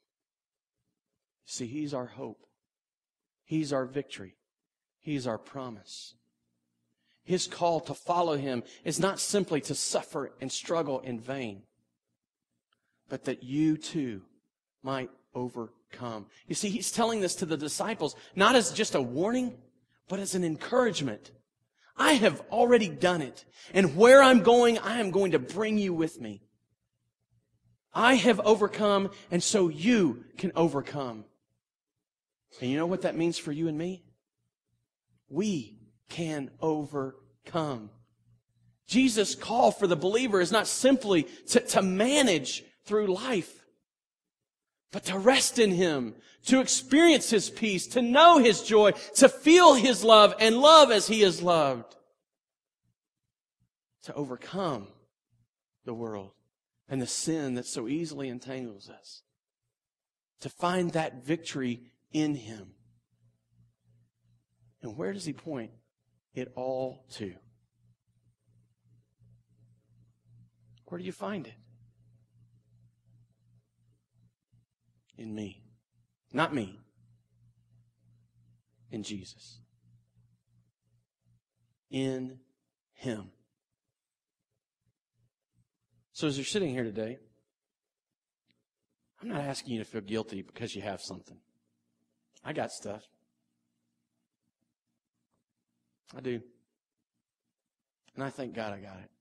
See, 1.45 1.67
He's 1.67 1.93
our 1.93 2.07
hope. 2.07 2.45
He's 3.45 3.71
our 3.71 3.85
victory. 3.85 4.35
He's 4.99 5.27
our 5.27 5.37
promise. 5.37 6.15
His 7.23 7.45
call 7.45 7.79
to 7.81 7.93
follow 7.93 8.37
Him 8.37 8.63
is 8.83 8.99
not 8.99 9.19
simply 9.19 9.61
to 9.61 9.75
suffer 9.75 10.31
and 10.41 10.51
struggle 10.51 10.99
in 11.01 11.19
vain, 11.19 11.63
but 13.09 13.25
that 13.25 13.43
you 13.43 13.77
too 13.77 14.21
might 14.83 15.09
overcome. 15.33 16.27
You 16.47 16.55
see, 16.55 16.69
He's 16.69 16.91
telling 16.91 17.21
this 17.21 17.35
to 17.35 17.45
the 17.45 17.57
disciples, 17.57 18.15
not 18.35 18.55
as 18.55 18.71
just 18.71 18.95
a 18.95 19.01
warning, 19.01 19.57
but 20.07 20.19
as 20.19 20.35
an 20.35 20.43
encouragement. 20.43 21.31
I 21.97 22.13
have 22.13 22.41
already 22.49 22.87
done 22.87 23.21
it. 23.21 23.43
And 23.73 23.97
where 23.97 24.23
I'm 24.23 24.41
going, 24.41 24.79
I 24.79 24.99
am 24.99 25.11
going 25.11 25.31
to 25.31 25.39
bring 25.39 25.77
you 25.77 25.93
with 25.93 26.21
me. 26.21 26.41
I 27.93 28.15
have 28.15 28.39
overcome, 28.41 29.09
and 29.31 29.43
so 29.43 29.67
you 29.67 30.23
can 30.37 30.51
overcome. 30.55 31.25
And 32.61 32.69
you 32.69 32.77
know 32.77 32.85
what 32.85 33.01
that 33.01 33.17
means 33.17 33.37
for 33.37 33.51
you 33.51 33.67
and 33.67 33.77
me? 33.77 34.03
We 35.27 35.77
can 36.09 36.51
overcome. 36.61 37.89
Jesus' 38.87 39.35
call 39.35 39.71
for 39.71 39.85
the 39.85 39.95
believer 39.95 40.41
is 40.41 40.51
not 40.51 40.67
simply 40.67 41.23
to, 41.47 41.59
to 41.59 41.81
manage 41.81 42.63
through 42.89 43.13
life, 43.13 43.63
but 44.91 45.05
to 45.05 45.19
rest 45.19 45.59
in 45.59 45.71
Him, 45.71 46.15
to 46.47 46.59
experience 46.59 47.29
His 47.29 47.51
peace, 47.51 47.85
to 47.89 48.01
know 48.01 48.39
His 48.39 48.63
joy, 48.63 48.91
to 49.15 49.29
feel 49.29 49.75
His 49.75 50.03
love 50.03 50.33
and 50.39 50.57
love 50.57 50.89
as 50.91 51.07
He 51.07 51.21
is 51.21 51.43
loved, 51.43 51.95
to 54.05 54.13
overcome 54.15 54.87
the 55.85 55.93
world 55.93 56.31
and 56.89 56.99
the 56.99 57.07
sin 57.07 57.53
that 57.53 57.67
so 57.67 57.87
easily 57.87 58.27
entangles 58.27 58.89
us, 58.89 59.21
to 60.41 60.49
find 60.49 60.91
that 60.93 61.23
victory 61.23 61.81
in 62.11 62.33
him. 62.33 62.71
And 64.81 64.97
where 64.97 65.13
does 65.13 65.25
he 65.25 65.33
point 65.33 65.71
it 66.33 66.51
all 66.55 67.05
to? 67.11 67.35
Where 70.85 70.97
do 70.97 71.05
you 71.05 71.11
find 71.11 71.45
it? 71.45 71.53
In 75.19 75.35
me. 75.35 75.61
Not 76.31 76.55
me. 76.55 76.79
In 78.89 79.03
Jesus. 79.03 79.59
In 81.91 82.39
Him. 82.93 83.31
So 86.13 86.27
as 86.27 86.37
you're 86.37 86.45
sitting 86.45 86.69
here 86.69 86.85
today, 86.85 87.17
I'm 89.21 89.27
not 89.27 89.41
asking 89.41 89.73
you 89.73 89.79
to 89.79 89.85
feel 89.85 89.99
guilty 89.99 90.41
because 90.41 90.73
you 90.73 90.81
have 90.83 91.01
something. 91.01 91.37
I 92.41 92.53
got 92.53 92.71
stuff. 92.71 93.03
I 96.15 96.21
do. 96.21 96.39
And 98.15 98.23
I 98.23 98.29
thank 98.29 98.55
God 98.55 98.71
I 98.71 98.79
got 98.79 98.99
it. 98.99 99.11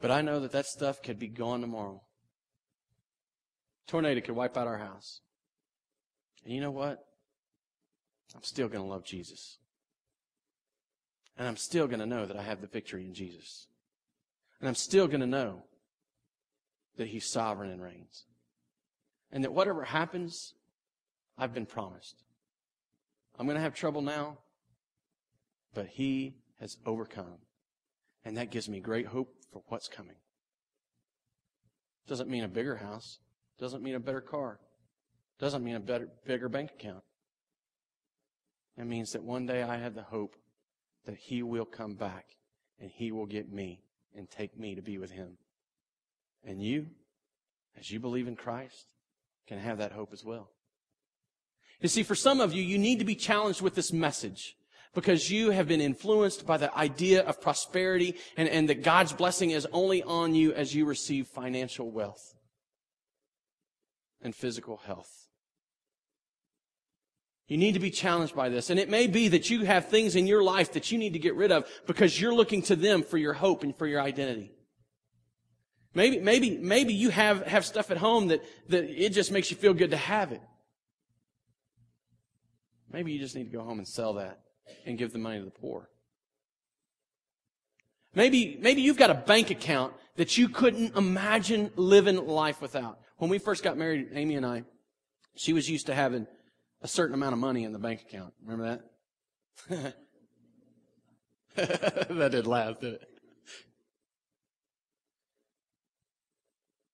But 0.00 0.10
I 0.10 0.22
know 0.22 0.40
that 0.40 0.52
that 0.52 0.64
stuff 0.64 1.02
could 1.02 1.18
be 1.18 1.28
gone 1.28 1.60
tomorrow. 1.60 2.00
Tornado 3.88 4.20
could 4.20 4.36
wipe 4.36 4.56
out 4.56 4.68
our 4.68 4.78
house. 4.78 5.20
And 6.44 6.54
you 6.54 6.60
know 6.60 6.70
what? 6.70 7.04
I'm 8.34 8.42
still 8.42 8.68
going 8.68 8.84
to 8.84 8.88
love 8.88 9.04
Jesus. 9.04 9.58
And 11.36 11.48
I'm 11.48 11.56
still 11.56 11.86
going 11.86 12.00
to 12.00 12.06
know 12.06 12.26
that 12.26 12.36
I 12.36 12.42
have 12.42 12.60
the 12.60 12.66
victory 12.66 13.04
in 13.04 13.14
Jesus. 13.14 13.66
And 14.60 14.68
I'm 14.68 14.74
still 14.74 15.08
going 15.08 15.20
to 15.20 15.26
know 15.26 15.64
that 16.96 17.08
He's 17.08 17.24
sovereign 17.24 17.70
and 17.70 17.82
reigns. 17.82 18.24
And 19.32 19.44
that 19.44 19.52
whatever 19.52 19.84
happens, 19.84 20.54
I've 21.36 21.54
been 21.54 21.66
promised. 21.66 22.22
I'm 23.38 23.46
going 23.46 23.56
to 23.56 23.62
have 23.62 23.74
trouble 23.74 24.02
now, 24.02 24.38
but 25.74 25.86
he 25.86 26.34
has 26.60 26.76
overcome. 26.84 27.38
And 28.24 28.36
that 28.36 28.50
gives 28.50 28.68
me 28.68 28.80
great 28.80 29.06
hope 29.06 29.32
for 29.52 29.62
what's 29.68 29.86
coming. 29.86 30.16
Doesn't 32.08 32.28
mean 32.28 32.42
a 32.42 32.48
bigger 32.48 32.76
house. 32.76 33.20
Doesn't 33.58 33.82
mean 33.82 33.94
a 33.94 34.00
better 34.00 34.20
car. 34.20 34.60
Doesn't 35.38 35.64
mean 35.64 35.74
a 35.74 35.80
better, 35.80 36.08
bigger 36.26 36.48
bank 36.48 36.70
account. 36.78 37.02
It 38.76 38.86
means 38.86 39.12
that 39.12 39.22
one 39.22 39.46
day 39.46 39.62
I 39.62 39.76
have 39.76 39.94
the 39.94 40.02
hope 40.02 40.36
that 41.04 41.16
He 41.16 41.42
will 41.42 41.64
come 41.64 41.94
back 41.94 42.26
and 42.80 42.90
He 42.90 43.10
will 43.10 43.26
get 43.26 43.52
me 43.52 43.82
and 44.16 44.30
take 44.30 44.58
me 44.58 44.74
to 44.74 44.82
be 44.82 44.98
with 44.98 45.10
Him. 45.10 45.38
And 46.44 46.62
you, 46.62 46.86
as 47.78 47.90
you 47.90 47.98
believe 47.98 48.28
in 48.28 48.36
Christ, 48.36 48.86
can 49.48 49.58
have 49.58 49.78
that 49.78 49.92
hope 49.92 50.12
as 50.12 50.24
well. 50.24 50.50
You 51.80 51.88
see, 51.88 52.02
for 52.02 52.14
some 52.14 52.40
of 52.40 52.52
you, 52.52 52.62
you 52.62 52.78
need 52.78 52.98
to 53.00 53.04
be 53.04 53.14
challenged 53.14 53.62
with 53.62 53.74
this 53.74 53.92
message 53.92 54.56
because 54.94 55.30
you 55.30 55.50
have 55.50 55.68
been 55.68 55.80
influenced 55.80 56.46
by 56.46 56.56
the 56.56 56.76
idea 56.76 57.22
of 57.22 57.40
prosperity 57.40 58.16
and, 58.36 58.48
and 58.48 58.68
that 58.68 58.82
God's 58.82 59.12
blessing 59.12 59.50
is 59.50 59.66
only 59.72 60.02
on 60.02 60.34
you 60.34 60.52
as 60.52 60.74
you 60.74 60.86
receive 60.86 61.26
financial 61.26 61.90
wealth 61.90 62.34
and 64.22 64.34
physical 64.34 64.78
health. 64.78 65.28
You 67.48 67.56
need 67.56 67.72
to 67.72 67.80
be 67.80 67.90
challenged 67.90 68.34
by 68.34 68.50
this. 68.50 68.68
And 68.68 68.78
it 68.78 68.90
may 68.90 69.06
be 69.06 69.28
that 69.28 69.48
you 69.48 69.64
have 69.64 69.88
things 69.88 70.16
in 70.16 70.26
your 70.26 70.42
life 70.42 70.72
that 70.72 70.92
you 70.92 70.98
need 70.98 71.14
to 71.14 71.18
get 71.18 71.34
rid 71.34 71.50
of 71.50 71.66
because 71.86 72.20
you're 72.20 72.34
looking 72.34 72.60
to 72.62 72.76
them 72.76 73.02
for 73.02 73.16
your 73.16 73.32
hope 73.32 73.62
and 73.62 73.74
for 73.74 73.86
your 73.86 74.02
identity. 74.02 74.52
Maybe, 75.94 76.20
maybe, 76.20 76.58
maybe 76.58 76.92
you 76.92 77.08
have, 77.08 77.46
have 77.46 77.64
stuff 77.64 77.90
at 77.90 77.96
home 77.96 78.28
that, 78.28 78.42
that 78.68 78.84
it 78.84 79.10
just 79.10 79.32
makes 79.32 79.50
you 79.50 79.56
feel 79.56 79.72
good 79.72 79.90
to 79.90 79.96
have 79.96 80.32
it. 80.32 80.42
Maybe 82.92 83.12
you 83.12 83.18
just 83.18 83.34
need 83.34 83.44
to 83.44 83.56
go 83.56 83.64
home 83.64 83.78
and 83.78 83.88
sell 83.88 84.14
that 84.14 84.40
and 84.84 84.98
give 84.98 85.12
the 85.12 85.18
money 85.18 85.38
to 85.38 85.44
the 85.46 85.50
poor. 85.50 85.88
Maybe, 88.14 88.58
maybe 88.60 88.82
you've 88.82 88.96
got 88.96 89.10
a 89.10 89.14
bank 89.14 89.50
account 89.50 89.94
that 90.16 90.36
you 90.36 90.48
couldn't 90.48 90.96
imagine 90.96 91.70
living 91.76 92.26
life 92.26 92.60
without. 92.60 92.98
When 93.18 93.30
we 93.30 93.38
first 93.38 93.62
got 93.62 93.76
married, 93.76 94.08
Amy 94.12 94.36
and 94.36 94.46
I, 94.46 94.64
she 95.36 95.52
was 95.52 95.68
used 95.68 95.86
to 95.86 95.94
having 95.94 96.26
a 96.80 96.88
certain 96.88 97.14
amount 97.14 97.32
of 97.32 97.38
money 97.38 97.64
in 97.64 97.72
the 97.72 97.78
bank 97.78 98.02
account. 98.02 98.32
Remember 98.44 98.80
that? 99.68 99.94
that 102.08 102.30
did 102.30 102.46
laugh, 102.46 102.80
did 102.80 102.94
it? 102.94 103.08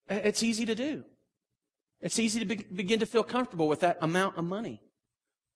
It's 0.08 0.42
easy 0.42 0.66
to 0.66 0.74
do. 0.74 1.04
It's 2.00 2.18
easy 2.18 2.40
to 2.40 2.46
be, 2.46 2.56
begin 2.56 3.00
to 3.00 3.06
feel 3.06 3.22
comfortable 3.22 3.68
with 3.68 3.80
that 3.80 3.98
amount 4.00 4.37
of 4.37 4.44
money. 4.44 4.82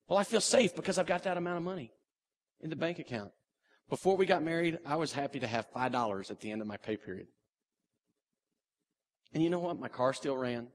Well, 0.07 0.19
I 0.19 0.25
feel 0.25 0.41
safe 0.41 0.75
because 0.75 0.99
I've 0.99 1.07
got 1.07 1.25
that 1.25 1.37
amount 1.37 1.59
of 1.59 1.63
money 1.63 1.93
in 2.61 2.71
the 2.71 2.77
bank 2.77 2.99
account. 2.99 3.31
Before 3.89 4.17
we 4.17 4.27
got 4.27 4.43
married, 4.43 4.79
I 4.87 4.97
was 4.97 5.13
happy 5.13 5.41
to 5.41 5.47
have 5.47 5.71
$5 5.73 6.31
at 6.31 6.41
the 6.41 6.51
end 6.51 6.61
of 6.61 6.67
my 6.67 6.77
pay 6.77 6.97
period. 6.97 7.27
And 9.33 9.43
you 9.43 9.51
know 9.51 9.59
what? 9.59 9.79
My 9.79 9.89
car 9.89 10.13
still 10.13 10.37
ran. 10.37 10.69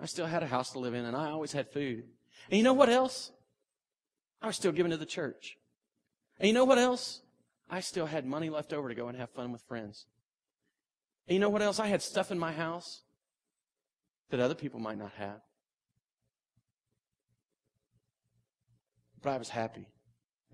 I 0.00 0.06
still 0.06 0.26
had 0.26 0.42
a 0.42 0.46
house 0.46 0.72
to 0.72 0.78
live 0.78 0.94
in, 0.94 1.04
and 1.04 1.16
I 1.16 1.30
always 1.30 1.52
had 1.52 1.72
food. 1.72 2.04
And 2.50 2.58
you 2.58 2.62
know 2.62 2.74
what 2.74 2.88
else? 2.88 3.30
I 4.42 4.46
was 4.46 4.56
still 4.56 4.72
giving 4.72 4.90
to 4.90 4.96
the 4.96 5.06
church. 5.06 5.56
And 6.38 6.48
you 6.48 6.54
know 6.54 6.64
what 6.64 6.78
else? 6.78 7.22
I 7.70 7.80
still 7.80 8.06
had 8.06 8.26
money 8.26 8.50
left 8.50 8.72
over 8.72 8.88
to 8.88 8.94
go 8.94 9.08
and 9.08 9.16
have 9.16 9.30
fun 9.30 9.52
with 9.52 9.62
friends. 9.62 10.06
And 11.26 11.34
you 11.34 11.40
know 11.40 11.48
what 11.48 11.62
else? 11.62 11.80
I 11.80 11.86
had 11.86 12.02
stuff 12.02 12.30
in 12.30 12.38
my 12.38 12.52
house 12.52 13.02
that 14.30 14.40
other 14.40 14.54
people 14.54 14.80
might 14.80 14.98
not 14.98 15.12
have. 15.16 15.40
But 19.22 19.30
I 19.30 19.38
was 19.38 19.48
happy. 19.48 19.86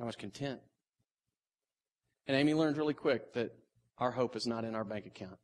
I 0.01 0.05
was 0.05 0.17
content. 0.17 0.61
And 2.27 2.37
Amy 2.37 2.55
learned 2.55 2.77
really 2.77 2.95
quick 2.95 3.35
that 3.35 3.51
our 3.99 4.13
hope 4.13 4.37
is 4.37 4.47
not 4.47 4.65
in 4.65 4.75
our 4.75 4.85
bank 4.85 5.07
account 5.07 5.39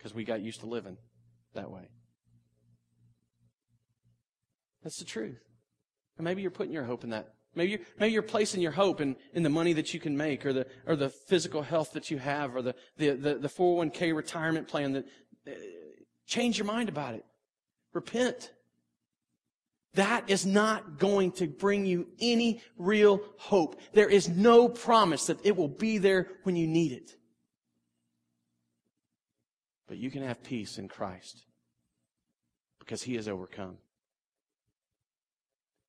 because 0.00 0.14
we 0.14 0.24
got 0.24 0.40
used 0.40 0.60
to 0.60 0.66
living 0.66 0.96
that 1.54 1.70
way. 1.70 1.90
That's 4.82 4.98
the 4.98 5.04
truth. 5.04 5.42
And 6.16 6.24
maybe 6.24 6.40
you're 6.40 6.50
putting 6.50 6.72
your 6.72 6.84
hope 6.84 7.04
in 7.04 7.10
that. 7.10 7.34
Maybe 7.54 7.72
you're, 7.72 7.80
maybe 7.98 8.14
you're 8.14 8.22
placing 8.22 8.62
your 8.62 8.72
hope 8.72 9.02
in, 9.02 9.14
in 9.34 9.42
the 9.42 9.50
money 9.50 9.74
that 9.74 9.92
you 9.92 10.00
can 10.00 10.16
make 10.16 10.46
or 10.46 10.54
the, 10.54 10.66
or 10.86 10.96
the 10.96 11.10
physical 11.10 11.60
health 11.60 11.92
that 11.92 12.10
you 12.10 12.16
have 12.16 12.56
or 12.56 12.62
the, 12.62 12.74
the, 12.96 13.10
the, 13.10 13.34
the 13.34 13.48
401k 13.48 14.14
retirement 14.14 14.68
plan 14.68 14.92
that, 14.92 15.04
uh, 15.46 15.50
change 16.26 16.56
your 16.56 16.66
mind 16.66 16.88
about 16.88 17.14
it. 17.14 17.24
Repent. 17.92 18.52
That 19.94 20.30
is 20.30 20.46
not 20.46 20.98
going 20.98 21.32
to 21.32 21.46
bring 21.46 21.84
you 21.84 22.06
any 22.20 22.62
real 22.78 23.20
hope. 23.36 23.78
There 23.92 24.08
is 24.08 24.28
no 24.30 24.68
promise 24.68 25.26
that 25.26 25.44
it 25.44 25.56
will 25.56 25.68
be 25.68 25.98
there 25.98 26.28
when 26.44 26.56
you 26.56 26.68
need 26.68 26.92
it. 26.92 27.16
But 29.90 29.98
you 29.98 30.08
can 30.08 30.22
have 30.22 30.44
peace 30.44 30.78
in 30.78 30.86
Christ 30.86 31.46
because 32.78 33.02
He 33.02 33.16
has 33.16 33.26
overcome. 33.26 33.78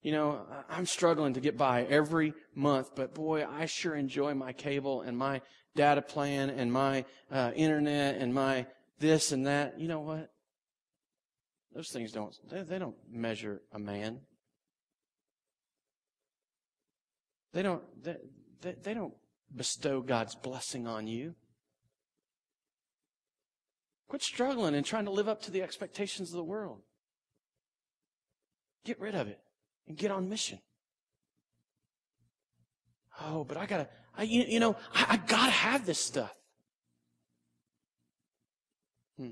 You 0.02 0.12
know, 0.12 0.42
I'm 0.68 0.88
struggling 0.88 1.36
to 1.36 1.40
get 1.40 1.56
by 1.56 1.84
every 1.84 2.34
month, 2.56 2.96
but 2.96 3.14
boy, 3.14 3.46
I 3.46 3.68
sure 3.68 3.94
enjoy 3.94 4.34
my 4.34 4.54
cable 4.54 5.02
and 5.02 5.16
my 5.16 5.42
data 5.76 6.02
plan 6.02 6.50
and 6.50 6.74
my 6.74 7.06
uh, 7.32 7.52
internet 7.56 8.16
and 8.16 8.34
my 8.34 8.66
this 8.98 9.32
and 9.32 9.46
that. 9.46 9.80
You 9.80 9.88
know 9.88 10.00
what? 10.00 10.32
Those 11.76 11.90
things 11.90 12.12
don't, 12.12 12.36
they, 12.50 12.64
they 12.64 12.80
don't 12.80 12.98
measure 13.08 13.62
a 13.72 13.78
man. 13.78 14.22
They 17.54 17.62
don't, 17.62 17.84
they, 18.04 18.16
they, 18.62 18.76
they 18.82 18.94
don't 18.96 19.14
bestow 19.56 20.02
God's 20.02 20.34
blessing 20.34 20.88
on 20.88 21.06
you. 21.06 21.36
Quit 24.12 24.24
struggling 24.24 24.76
and 24.76 24.86
trying 24.86 25.06
to 25.06 25.12
live 25.12 25.30
up 25.30 25.42
to 25.44 25.52
the 25.52 25.62
expectations 25.62 26.32
of 26.32 26.36
the 26.36 26.44
world. 26.44 26.82
Get 28.84 29.00
rid 29.00 29.16
of 29.16 29.30
it 29.30 29.40
and 29.88 29.96
get 29.96 30.12
on 30.12 30.28
mission. 30.28 30.60
Oh, 33.22 33.46
but 33.46 33.56
I 33.56 33.66
gotta, 33.66 33.88
I, 34.18 34.24
you, 34.24 34.44
you 34.46 34.60
know, 34.60 34.76
I, 34.94 35.06
I 35.12 35.16
gotta 35.16 35.54
have 35.54 35.86
this 35.86 35.98
stuff. 35.98 36.36
Hmm. 39.18 39.30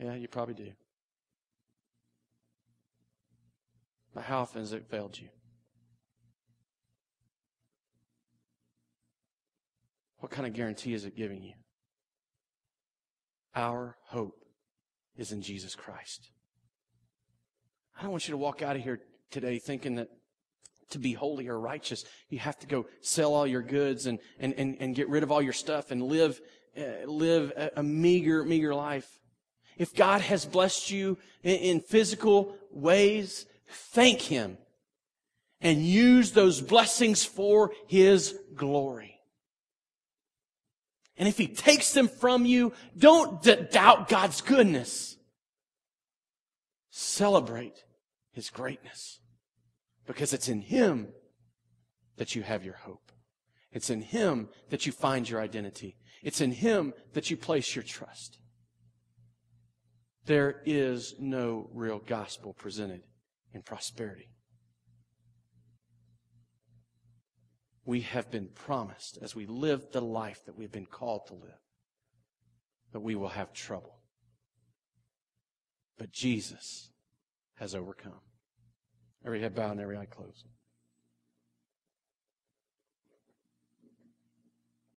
Yeah, 0.00 0.16
you 0.16 0.26
probably 0.26 0.54
do. 0.54 0.72
But 4.12 4.24
how 4.24 4.40
often 4.40 4.62
has 4.62 4.72
it 4.72 4.90
failed 4.90 5.16
you? 5.16 5.28
What 10.18 10.32
kind 10.32 10.48
of 10.48 10.54
guarantee 10.54 10.92
is 10.92 11.04
it 11.04 11.14
giving 11.14 11.40
you? 11.44 11.52
Our 13.54 13.96
hope 14.06 14.44
is 15.16 15.32
in 15.32 15.42
Jesus 15.42 15.74
Christ. 15.74 16.30
I 17.98 18.02
don't 18.02 18.10
want 18.10 18.26
you 18.26 18.32
to 18.32 18.38
walk 18.38 18.62
out 18.62 18.76
of 18.76 18.82
here 18.82 19.00
today 19.30 19.58
thinking 19.58 19.96
that 19.96 20.08
to 20.90 20.98
be 20.98 21.12
holy 21.12 21.48
or 21.48 21.58
righteous, 21.58 22.04
you 22.28 22.38
have 22.38 22.58
to 22.60 22.66
go 22.66 22.86
sell 23.00 23.34
all 23.34 23.46
your 23.46 23.62
goods 23.62 24.06
and, 24.06 24.18
and, 24.38 24.54
and, 24.56 24.76
and 24.80 24.94
get 24.94 25.08
rid 25.08 25.22
of 25.22 25.32
all 25.32 25.42
your 25.42 25.52
stuff 25.52 25.90
and 25.90 26.02
live, 26.02 26.40
uh, 26.76 27.06
live 27.06 27.52
a, 27.56 27.70
a 27.76 27.82
meager, 27.82 28.44
meager 28.44 28.74
life. 28.74 29.08
If 29.78 29.94
God 29.94 30.20
has 30.20 30.44
blessed 30.44 30.90
you 30.90 31.18
in, 31.42 31.56
in 31.56 31.80
physical 31.80 32.56
ways, 32.70 33.46
thank 33.66 34.20
Him 34.20 34.58
and 35.60 35.86
use 35.86 36.32
those 36.32 36.60
blessings 36.60 37.24
for 37.24 37.72
His 37.86 38.38
glory. 38.54 39.11
And 41.16 41.28
if 41.28 41.38
He 41.38 41.46
takes 41.46 41.92
them 41.92 42.08
from 42.08 42.44
you, 42.46 42.72
don't 42.96 43.42
d- 43.42 43.66
doubt 43.70 44.08
God's 44.08 44.40
goodness. 44.40 45.16
Celebrate 46.90 47.84
His 48.32 48.50
greatness 48.50 49.20
because 50.06 50.32
it's 50.32 50.48
in 50.48 50.60
Him 50.60 51.08
that 52.16 52.34
you 52.34 52.42
have 52.42 52.64
your 52.64 52.74
hope. 52.74 53.12
It's 53.72 53.90
in 53.90 54.02
Him 54.02 54.48
that 54.70 54.86
you 54.86 54.92
find 54.92 55.28
your 55.28 55.40
identity. 55.40 55.96
It's 56.22 56.40
in 56.40 56.52
Him 56.52 56.92
that 57.14 57.30
you 57.30 57.36
place 57.36 57.74
your 57.74 57.84
trust 57.84 58.38
there 60.26 60.62
is 60.64 61.14
no 61.18 61.68
real 61.72 61.98
gospel 61.98 62.52
presented 62.52 63.02
in 63.52 63.62
prosperity. 63.62 64.28
We 67.84 68.02
have 68.02 68.30
been 68.30 68.48
promised 68.48 69.18
as 69.20 69.34
we 69.34 69.46
live 69.46 69.90
the 69.92 70.00
life 70.00 70.44
that 70.46 70.56
we've 70.56 70.72
been 70.72 70.86
called 70.86 71.26
to 71.26 71.34
live 71.34 71.58
that 72.92 73.00
we 73.00 73.14
will 73.14 73.28
have 73.28 73.52
trouble. 73.52 73.98
But 75.98 76.12
Jesus 76.12 76.90
has 77.54 77.74
overcome. 77.74 78.20
Every 79.24 79.40
head 79.40 79.54
bowed 79.54 79.72
and 79.72 79.80
every 79.80 79.96
eye 79.96 80.06
closed. 80.06 80.46